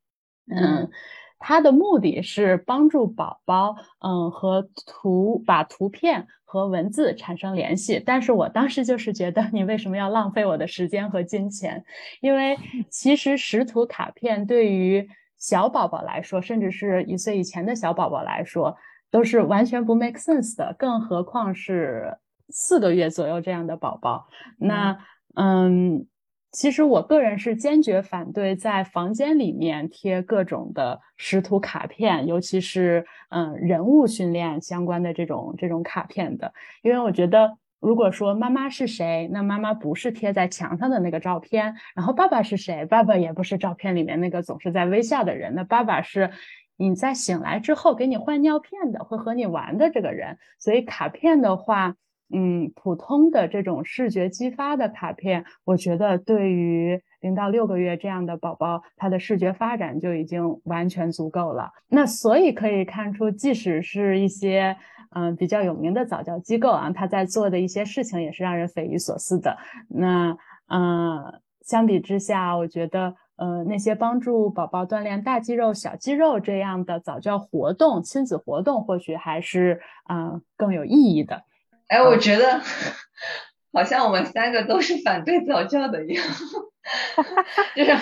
[0.51, 0.89] 嗯。
[1.47, 8.03] 它的目的是帮助宝宝，嗯，和图把图片和文字产生联系。
[8.05, 11.85] 但是我当时就是觉得， 你为什么要浪费我的时间和金钱？
[12.23, 12.57] 因为
[12.89, 18.75] 其实识图卡片对于小宝宝来说，甚至是一岁以前的小宝宝来说，
[19.11, 20.75] 都是完全不 make sense 的。
[20.79, 22.17] 更何况是
[22.49, 24.27] 四个月左右这样的宝宝，
[24.59, 24.99] 那，
[25.35, 26.07] 嗯。
[26.55, 46.31] 其实我个人是坚决反对在房间里面贴各种的识图卡片，尤其是嗯人物训练相关的这种这种卡片的，因为我觉得如果说妈妈是谁，那妈妈不是贴在墙上的那个照片，然后爸爸是谁，爸爸也不是照片里面那个总是在微笑的人，那爸爸是
[46.77, 51.97] 你在醒来之后给你换尿片的，会和你玩的这个人，所以卡片的话。
[52.35, 61.71] 嗯，普通的这种视觉激发的卡片，我觉得对于零到六个月这样的宝宝，他的视觉发展就已经完全足够了。
[61.89, 64.77] 那所以可以看出，即使是一些
[65.11, 69.57] 嗯比较有名的早教机构啊，他在做的一些事情也是让人匪夷所思的。
[69.89, 70.37] 那
[70.69, 79.81] 嗯，相比之下，我觉得呃那些帮助宝宝锻炼大肌肉、小肌肉这样的早教活动、亲子活动，或许还是
[80.11, 81.45] 嗯更有意义的。
[81.95, 82.61] 哎，我觉得
[83.73, 86.27] 好像我们三个都是反对早教的一样，
[87.77, 87.93] 就是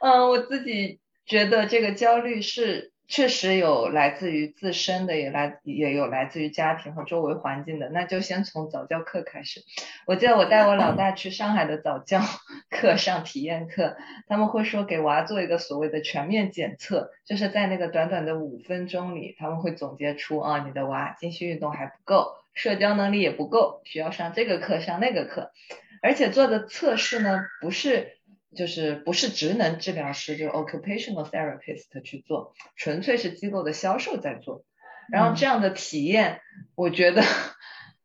[0.00, 2.91] 嗯，我自己觉得这个焦虑是。
[3.12, 7.90] 确实有来自于自身的，也来也有来自于家庭和周围环境的。
[7.90, 9.60] 那就先从早教课开始。
[10.06, 12.22] 我记得我带我老大去上海的早教
[12.70, 25.52] 课上体验课，他们会说给娃做一个所谓的全面检测，就是在那个短短的五分钟里，他们会总结出啊，你的娃精细运动还不够，社交能力也不够，需要上这个课上那个课，
[26.00, 28.21] 而且做的测试呢不是。
[28.54, 34.64] 就是不是职能治疗师，就 occupational therapist 去做，纯粹是机构的销售在做。
[35.10, 36.40] 然后这样的体验，
[36.74, 37.22] 我觉得，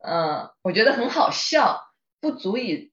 [0.04, 1.82] 嗯，我觉得很好笑，
[2.20, 2.92] 不足以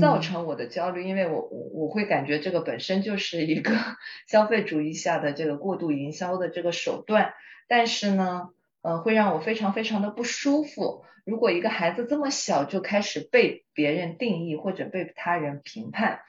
[0.00, 3.72] 造成我的焦虑，因为我我我会感觉这个本身就是一个
[4.26, 7.34] 消费主义下的这个过度营销的这个手段。
[7.68, 8.50] 但是呢，
[8.80, 11.04] 呃，会让我非常非常的不舒服。
[11.24, 16.20] 如果一个孩子这么小就开始被别人定义或者被他人评判。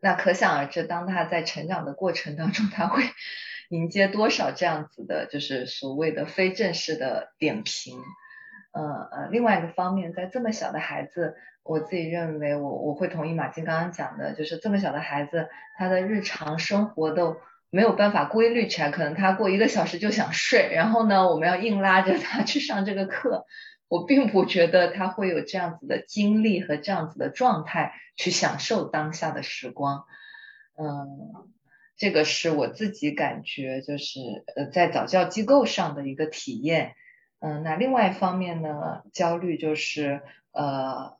[0.00, 3.02] 那可想而知，当他在成长的过程当中，他会
[3.68, 7.98] 迎接多少这样子的，就是所谓的非正式的点评。
[8.72, 17.38] 呃呃，另外一个方面，在这么小的孩子，我自己认为，我我会同意马静刚刚讲的，就是这么小的孩子，他的日常生活都
[17.70, 23.46] 没有办法规律起来，可能他过一个小时就想睡，然后呢，我们要硬拉着他去上这个课。
[23.88, 30.04] 我并不觉得他会有这样子的精力和这样子的状态去享受当下的时光，
[30.76, 31.48] 嗯，
[31.96, 34.20] 这个是我自己感觉就是
[34.54, 36.94] 呃在早教机构上的一个体验，
[37.40, 40.22] 嗯，那另外一方面呢，焦虑就是
[40.52, 41.16] 呃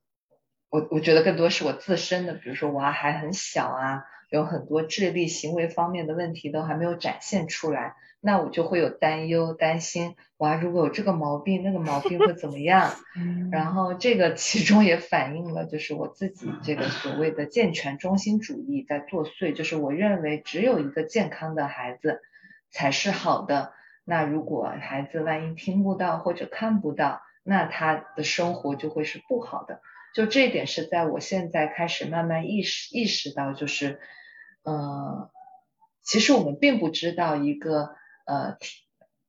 [0.68, 7.94] 我我觉得更多是我自身的，比如说娃还很小啊，有很多智力行为方面的问题都还没有展现出来。
[8.20, 12.92] 那我就会有担忧、担心，哇，如果有这个毛病，那个毛病会怎么样？
[13.52, 22.20] 然后这个其中也反映了，就是我自己这个所谓的健全中心主义在作祟，就是我认为只有一个健康的孩子
[22.70, 23.72] 才是好的。
[24.04, 29.80] 那如果孩子万一听不到或者看不到，那他的生活就会是不好的。
[30.12, 34.00] 就这一点是在我现在开始慢慢意识意识到，就是，
[34.68, 35.30] 嗯，
[36.02, 37.96] 其实我们并不知道一个。
[38.30, 38.76] 呃，听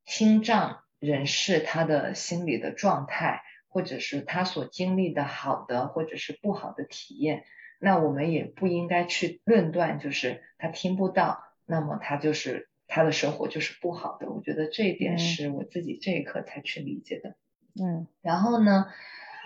[0.04, 7.46] 听障人士他的心理的状态，或者是他所经历的好的或者是不好的体验，
[7.80, 14.30] 那我们也不应该去论断，就是他听不到，那么他就是他的生活就是不好的。
[14.30, 17.38] 我觉得这一点是我自己这一刻才去理解的。
[17.82, 18.88] 嗯，然后呢，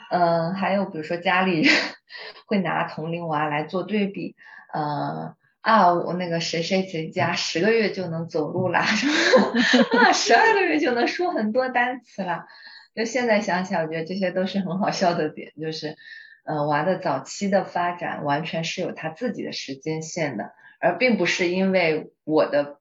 [0.10, 1.72] 嗯，还有比如说家里人
[2.48, 4.36] 会拿同龄娃来做对比，
[4.74, 5.36] 呃。
[5.64, 8.80] 啊，我那个谁谁谁家十个月就能走路了，
[9.97, 12.47] 啊，十二个月就能说很多单词啦。
[12.93, 15.95] 就现在想起来，我觉得这些都是很好笑的点，就是，
[16.43, 20.51] 呃，娃的早期的发展完全是有他自己的时间线的，
[20.82, 22.80] 而并不是因为我的，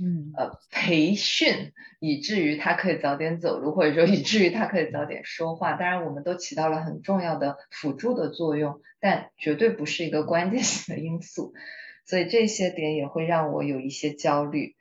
[0.00, 5.74] 嗯，呃，培训以至于他可以早点走路，或者说以至于他可以早点说话。
[5.74, 11.52] 当然，我们都起到了很重要的辅助的作用，但绝对不是一个关键性的因素。
[12.04, 14.74] 所以这些点也会让我有一些焦虑，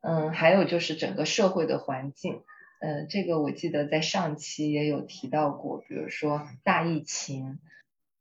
[0.00, 2.42] 嗯，还有就是整个社会的环境，
[2.80, 7.58] 嗯，这个我记得在上期也有提到过，比如说大疫情，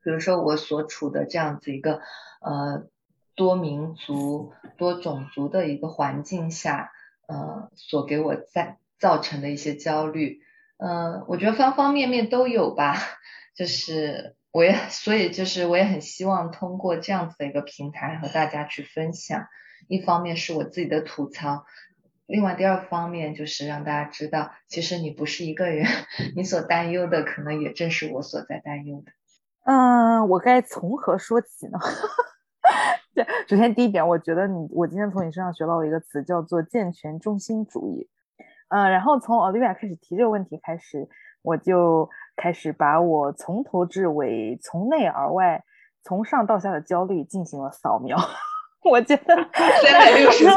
[0.03, 2.01] 比如说我所处的这样子一个
[2.41, 2.87] 呃
[3.35, 6.91] 多民族、多种族的一个环境下，
[7.27, 10.39] 呃，所给我在造成的一些焦虑，
[10.77, 12.95] 嗯，我觉得方方面面都有吧，
[13.55, 14.35] 就是。
[14.55, 19.47] 我也 所以就是我也很希望通过这样子的一个平台和大家去分享，
[19.89, 21.65] 一方面是我自己的吐槽，
[22.25, 25.85] 另外第二方面就是让大家知道，其实你不是一个人，
[26.37, 29.11] 你所担忧的可能也正是我所在担忧的。
[29.65, 31.77] 嗯，我该从何说起呢？
[33.13, 38.07] 对，首先第一点，我觉得你我今天从你身上学到了一个词，叫做健全中心主义。
[38.69, 41.09] 嗯，然后从 Olivia 开始提这个问题开始，
[41.41, 42.09] 我就。
[42.36, 45.63] 开始把我从头至尾、从内而外、
[46.03, 48.17] 从上到下的焦虑进行了扫描。
[48.86, 50.51] 我觉得三百六十度，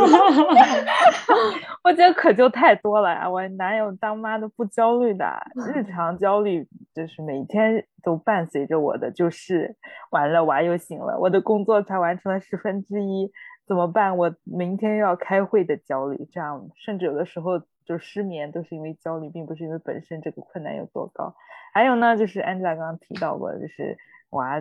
[1.83, 3.27] 我觉得可就太多了呀！
[3.27, 5.25] 我哪有当妈的不焦虑的？
[5.55, 9.75] 日 常焦虑就是每天都伴随着我的，就是
[10.11, 13.33] 完了娃又醒了，我的工作才完成了十分之一，
[13.67, 14.15] 怎么办？
[14.19, 21.35] 我明天又要开会的焦虑，这样甚至有的时候就是失眠都是因为焦虑，并不是因为本身这个困难有多高。
[21.73, 23.97] 还有呢，就是 Angela 刚刚提到过，就是
[24.31, 24.61] 娃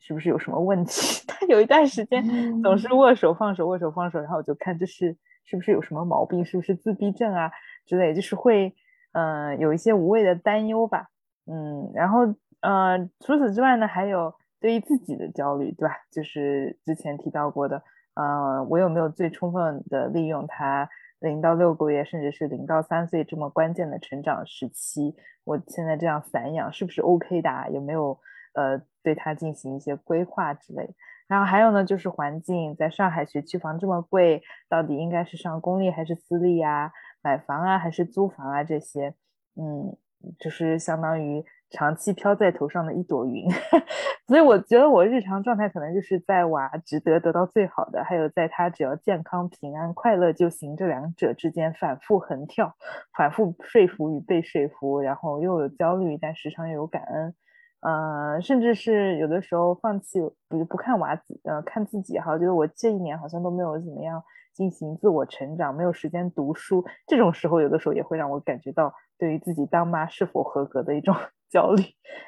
[0.00, 1.24] 是不是有什么问题？
[1.26, 7.50] 他有一段时间总是握手放手，握手放手，然后我就看这是是不是有什么毛病，是不是自闭症啊
[7.86, 8.74] 之类，就是会
[9.12, 11.08] 嗯有一些无谓的担忧吧。
[11.46, 15.94] 嗯，然后呃除此之外呢，还有对于自己的焦虑，对吧？
[16.12, 17.82] 就是之前提到过的，
[18.14, 20.88] 呃，我有没有最充分的利用他
[21.20, 25.14] 零到六个月，甚至是零到三岁这么关键的成长时期？
[25.44, 27.70] 我现在这样散养是不是 OK 的？
[27.72, 28.18] 有没有
[28.54, 30.94] 呃对他进行一些规划之类？
[31.26, 36.92] 然后还有呢，就是环境，在上海学区房这么贵，到底应该是上公立还是私立呀？
[37.22, 38.64] 买房啊还是租房啊？
[38.64, 39.14] 这些，
[39.54, 39.96] 嗯。
[40.40, 43.44] 就是相当于长期飘在头上的一朵云，
[44.26, 52.74] 所以我觉得我日常状态可能就是在娃值得得到最好的，还有在他只要健康平安快乐就行这两者之间反复横跳，
[53.16, 57.34] 反复说服与被说服，然后又有焦虑，但时常又有感恩，
[57.82, 64.22] 呃，甚至是有的时候放弃不不看娃子，呃，看自己哈，觉得我这一年好像都没有怎么样
[64.54, 68.94] 进行自我成长，没有时间读书，这种时候有的时候也会让我感觉到。
[69.20, 71.12] 对于自己当妈是否合格的一种
[71.50, 71.82] 焦虑，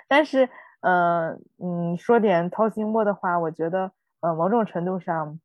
[0.08, 0.48] 但是，
[0.80, 5.38] 嗯嗯，说点掏心窝的话，我觉得，呃，某种程度上，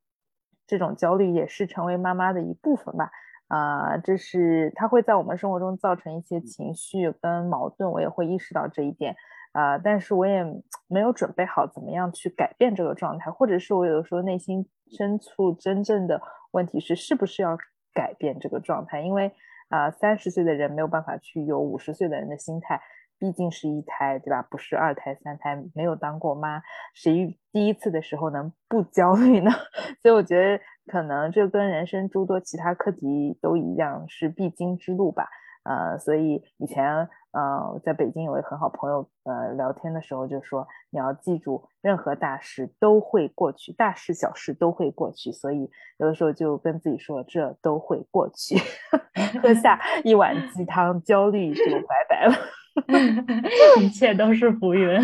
[0.66, 3.12] 这种焦虑也是成为妈妈的一部分吧。
[3.48, 9.16] 啊，这是它会在我们生活中造成一些情绪跟矛盾，我也会意识到这一点。
[9.52, 10.44] 啊，但是我也
[10.88, 14.68] 没有准备好怎么样去改变这个状态，或者是我有的时候内心
[14.98, 16.22] 深处真正的
[16.52, 17.58] 问题是，是不是要
[17.94, 19.32] 改变这个状态，因为。
[19.68, 22.80] 啊，三十岁的人没有办法去有五十岁的人的心态，
[23.20, 24.41] 毕竟是一胎，对吧？
[24.41, 26.61] 不是二胎、三胎，没有当过妈，
[26.93, 29.51] 谁第一次的时候能不焦虑呢？
[30.01, 35.28] 所以我觉得，可能这跟人生诸多其他课题都一样，是必经之路吧。
[35.63, 45.32] 呃，所以以前呃在北京有位很好朋友，呃聊天的时候就说，你要记住，任何大事都会过去，大事小事都会过去。
[45.32, 48.55] 所以有的时候就跟自己说，这都会过去，
[49.41, 52.34] 喝下一碗鸡汤，焦虑就拜拜了，
[53.82, 55.00] 一切都是浮云。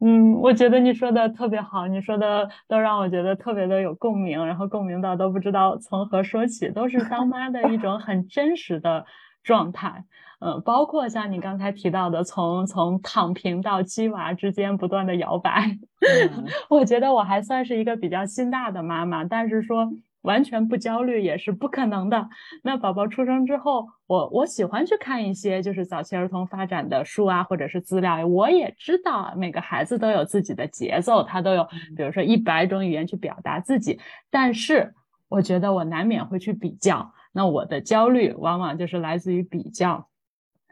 [0.00, 9.04] 嗯，我觉得你说的特别好，你说的都让我觉得特别的有共鸣，然后共鸣到都不知道从何说起，都是当妈的一种很真实的。
[9.44, 10.04] 状态，
[10.38, 15.76] 嗯，包括像你刚才提到的，从从躺平到鸡娃之间不断的摇摆，
[16.70, 19.92] 我觉得我还算是一个比较心大的妈妈，但是说
[20.22, 22.28] 完全不焦虑也是不可能的。
[22.62, 31.64] 那宝宝出生之后，我我喜欢去看一些就是早期儿童发展的书啊，或者是资料，我也知道每个孩子都有自己的节奏，他都有
[31.96, 34.00] 比如说一百种语言去表达自己，
[34.30, 34.94] 但是
[35.28, 37.12] 我觉得我难免会去比较。
[37.32, 40.08] 那我的焦虑往往就是来自于比较，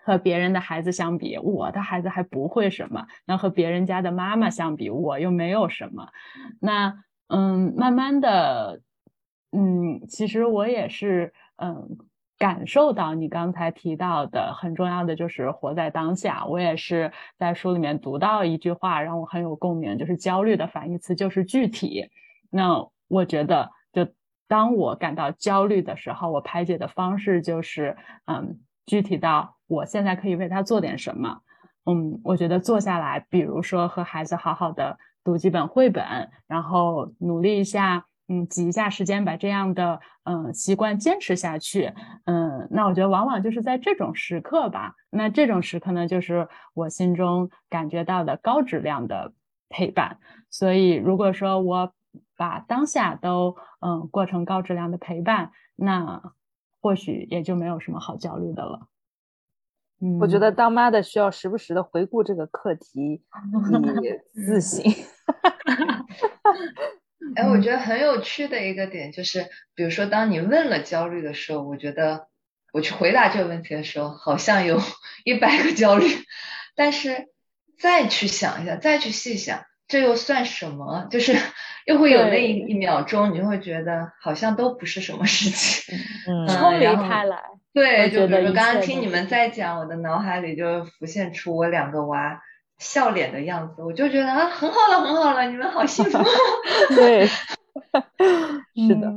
[0.05, 6.09] 和别人的孩子相比，我的孩子还不会什么；那和别人家的妈妈相比，我又没有什么。
[6.61, 8.81] 那嗯，慢慢的，
[9.53, 11.97] 嗯，其实我也是嗯，
[12.39, 16.47] 感受到你刚才提到的很重要的就是活在当下。
[16.47, 22.09] 我也是在书里面读到一句话，让我很有共鸣，就是焦虑的反义词就是具体。
[22.51, 23.71] 那我觉得。
[23.93, 24.07] 就
[24.47, 27.97] 当我感到焦虑的时候，我排解的方式就是，
[28.27, 31.41] 嗯，具体到我现在可以为他做点什么。
[31.87, 36.05] 嗯，我觉得坐下来，比如说和孩子好好的读几本绘本，
[36.47, 41.93] 然后努力一下，嗯，挤一下时间把这样的嗯习惯坚持下去。
[42.25, 49.33] 嗯，那我觉得往往就是在这种时刻吧，那这种时刻呢，就是我心中感觉到的高质量的
[49.69, 50.19] 陪伴。
[50.49, 51.93] 所以如果说我。
[52.37, 56.33] 把当下都嗯过成高质量的陪伴，那
[56.81, 58.89] 或许也就没有什么好焦虑的了。
[60.01, 63.23] 嗯，我觉得当妈的需要时不时的回顾这个课题，以
[64.33, 64.83] 自省。
[67.37, 72.29] 哎，我觉得很有趣的一个点就是，比如说当你问了焦虑的时候，我觉得
[72.73, 74.81] 我去回答这个问题的时候，好像有
[75.25, 76.07] 一百个焦虑，
[76.75, 77.29] 但是
[77.79, 79.65] 再去想一下，再去细想。
[79.89, 81.09] 这又算什么？
[81.11, 81.37] 就是
[81.85, 87.43] 又会有那一一秒钟，你就会觉得好像都不是什么事情，嗯，抽离开来。
[87.73, 92.41] 对，就比如说刚刚听你们在讲，我的脑海里就浮现出我两个娃
[92.81, 96.19] 笑脸的样子，我就觉得啊，很好了，很好了，你们好幸福。
[96.97, 97.27] 对，
[98.75, 99.13] 是的。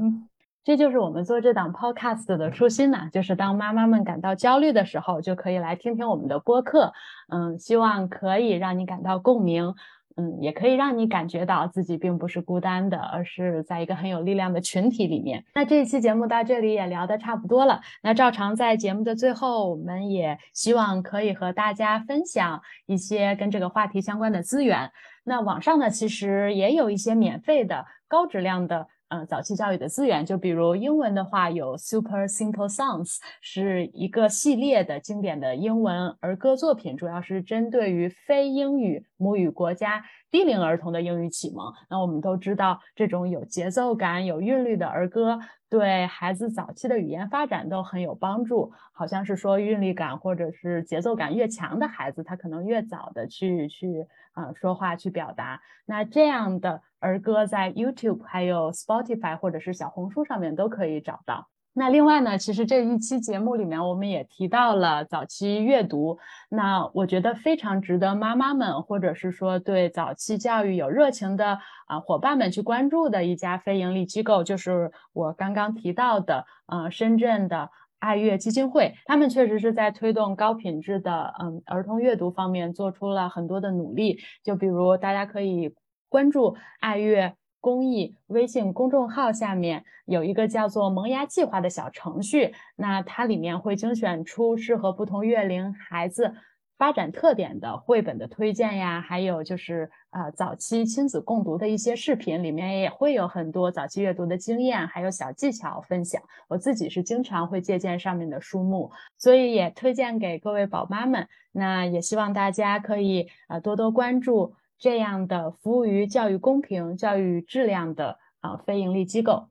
[0.66, 6.94] 这就是我们做这档 podcast 的初心呢，就是当妈妈们感到焦虑的时候，就可以来听听我们的播客，
[7.30, 9.74] 嗯，希望可以让你感到共鸣。
[10.16, 15.44] 嗯，也可以让你感觉到自己并不是孤单的，而是在一个很有力量的群体里面。
[15.56, 17.82] 那这一期节目到这里也聊得差不多了。
[18.02, 24.92] 那照常在节目的最后，我们也希望可以和大家分享一些跟这个话题相关的资源。
[25.24, 28.88] 那网上呢，其实也有一些免费的、高质量的。
[29.14, 40.04] 嗯，早期教育的资源，就比如英文的话，有 Super Simple Songs，是一个系列的经典的英文儿歌作品，主要是针对于非英语母语国家
[40.34, 41.72] 低龄儿童的英语启蒙。
[41.92, 48.74] 那我们都知道，这种有节奏感、有韵律的儿歌，对孩子早期的语言发展都很有帮助。
[48.92, 55.62] 好像是说，韵律感或者是节奏感越强的孩子，他可能越早的去去啊说话去表达。
[55.86, 56.82] 那这样的。
[57.04, 61.50] 儿歌在 YouTube、还有 Spotify 或者是小红书上面都可以找到。
[61.74, 66.20] 那另外呢，其实这一期节目里面我们也提到了早期阅读。
[66.50, 77.70] 那我觉得非常值得妈妈们或者是说对早期教育有热情的啊伙伴们去关注的一家非营利机构，就是我刚刚提到的，呃，深圳的
[78.00, 78.94] 爱乐基金会。
[79.06, 84.20] 他们确实是在推动高品质的嗯儿童阅读方面做出了很多的努力。
[84.44, 85.74] 就比如大家可以。
[86.10, 96.34] 关注爱乐公益微信公众号下面有一个叫做“萌芽计划”的小程序，那它里面会精选出适合不同月龄孩子
[96.78, 106.22] 发展特点的绘本的推荐呀，还有就是呃早期亲子共读的一些视频，里面也会有很多早期阅读的经验，还有小技巧分享。
[106.50, 111.30] 我自己是经常会借鉴上面的书目，所以也推荐给各位宝妈们。
[111.54, 114.54] 那也希望大家可以呃多多关注。
[114.84, 119.48] 这样的服务于教育公平、教育质量的啊非盈利机构。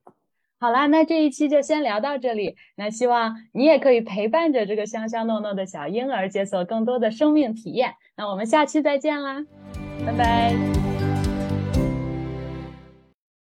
[0.60, 2.56] 好啦，那这一期就先聊到这里。
[2.76, 7.94] 那希望你也可以陪伴着这个香香糯糯的小婴儿，解锁更多的生命体验。
[8.14, 9.46] 那我们下期再见啦，
[10.04, 10.91] 拜拜。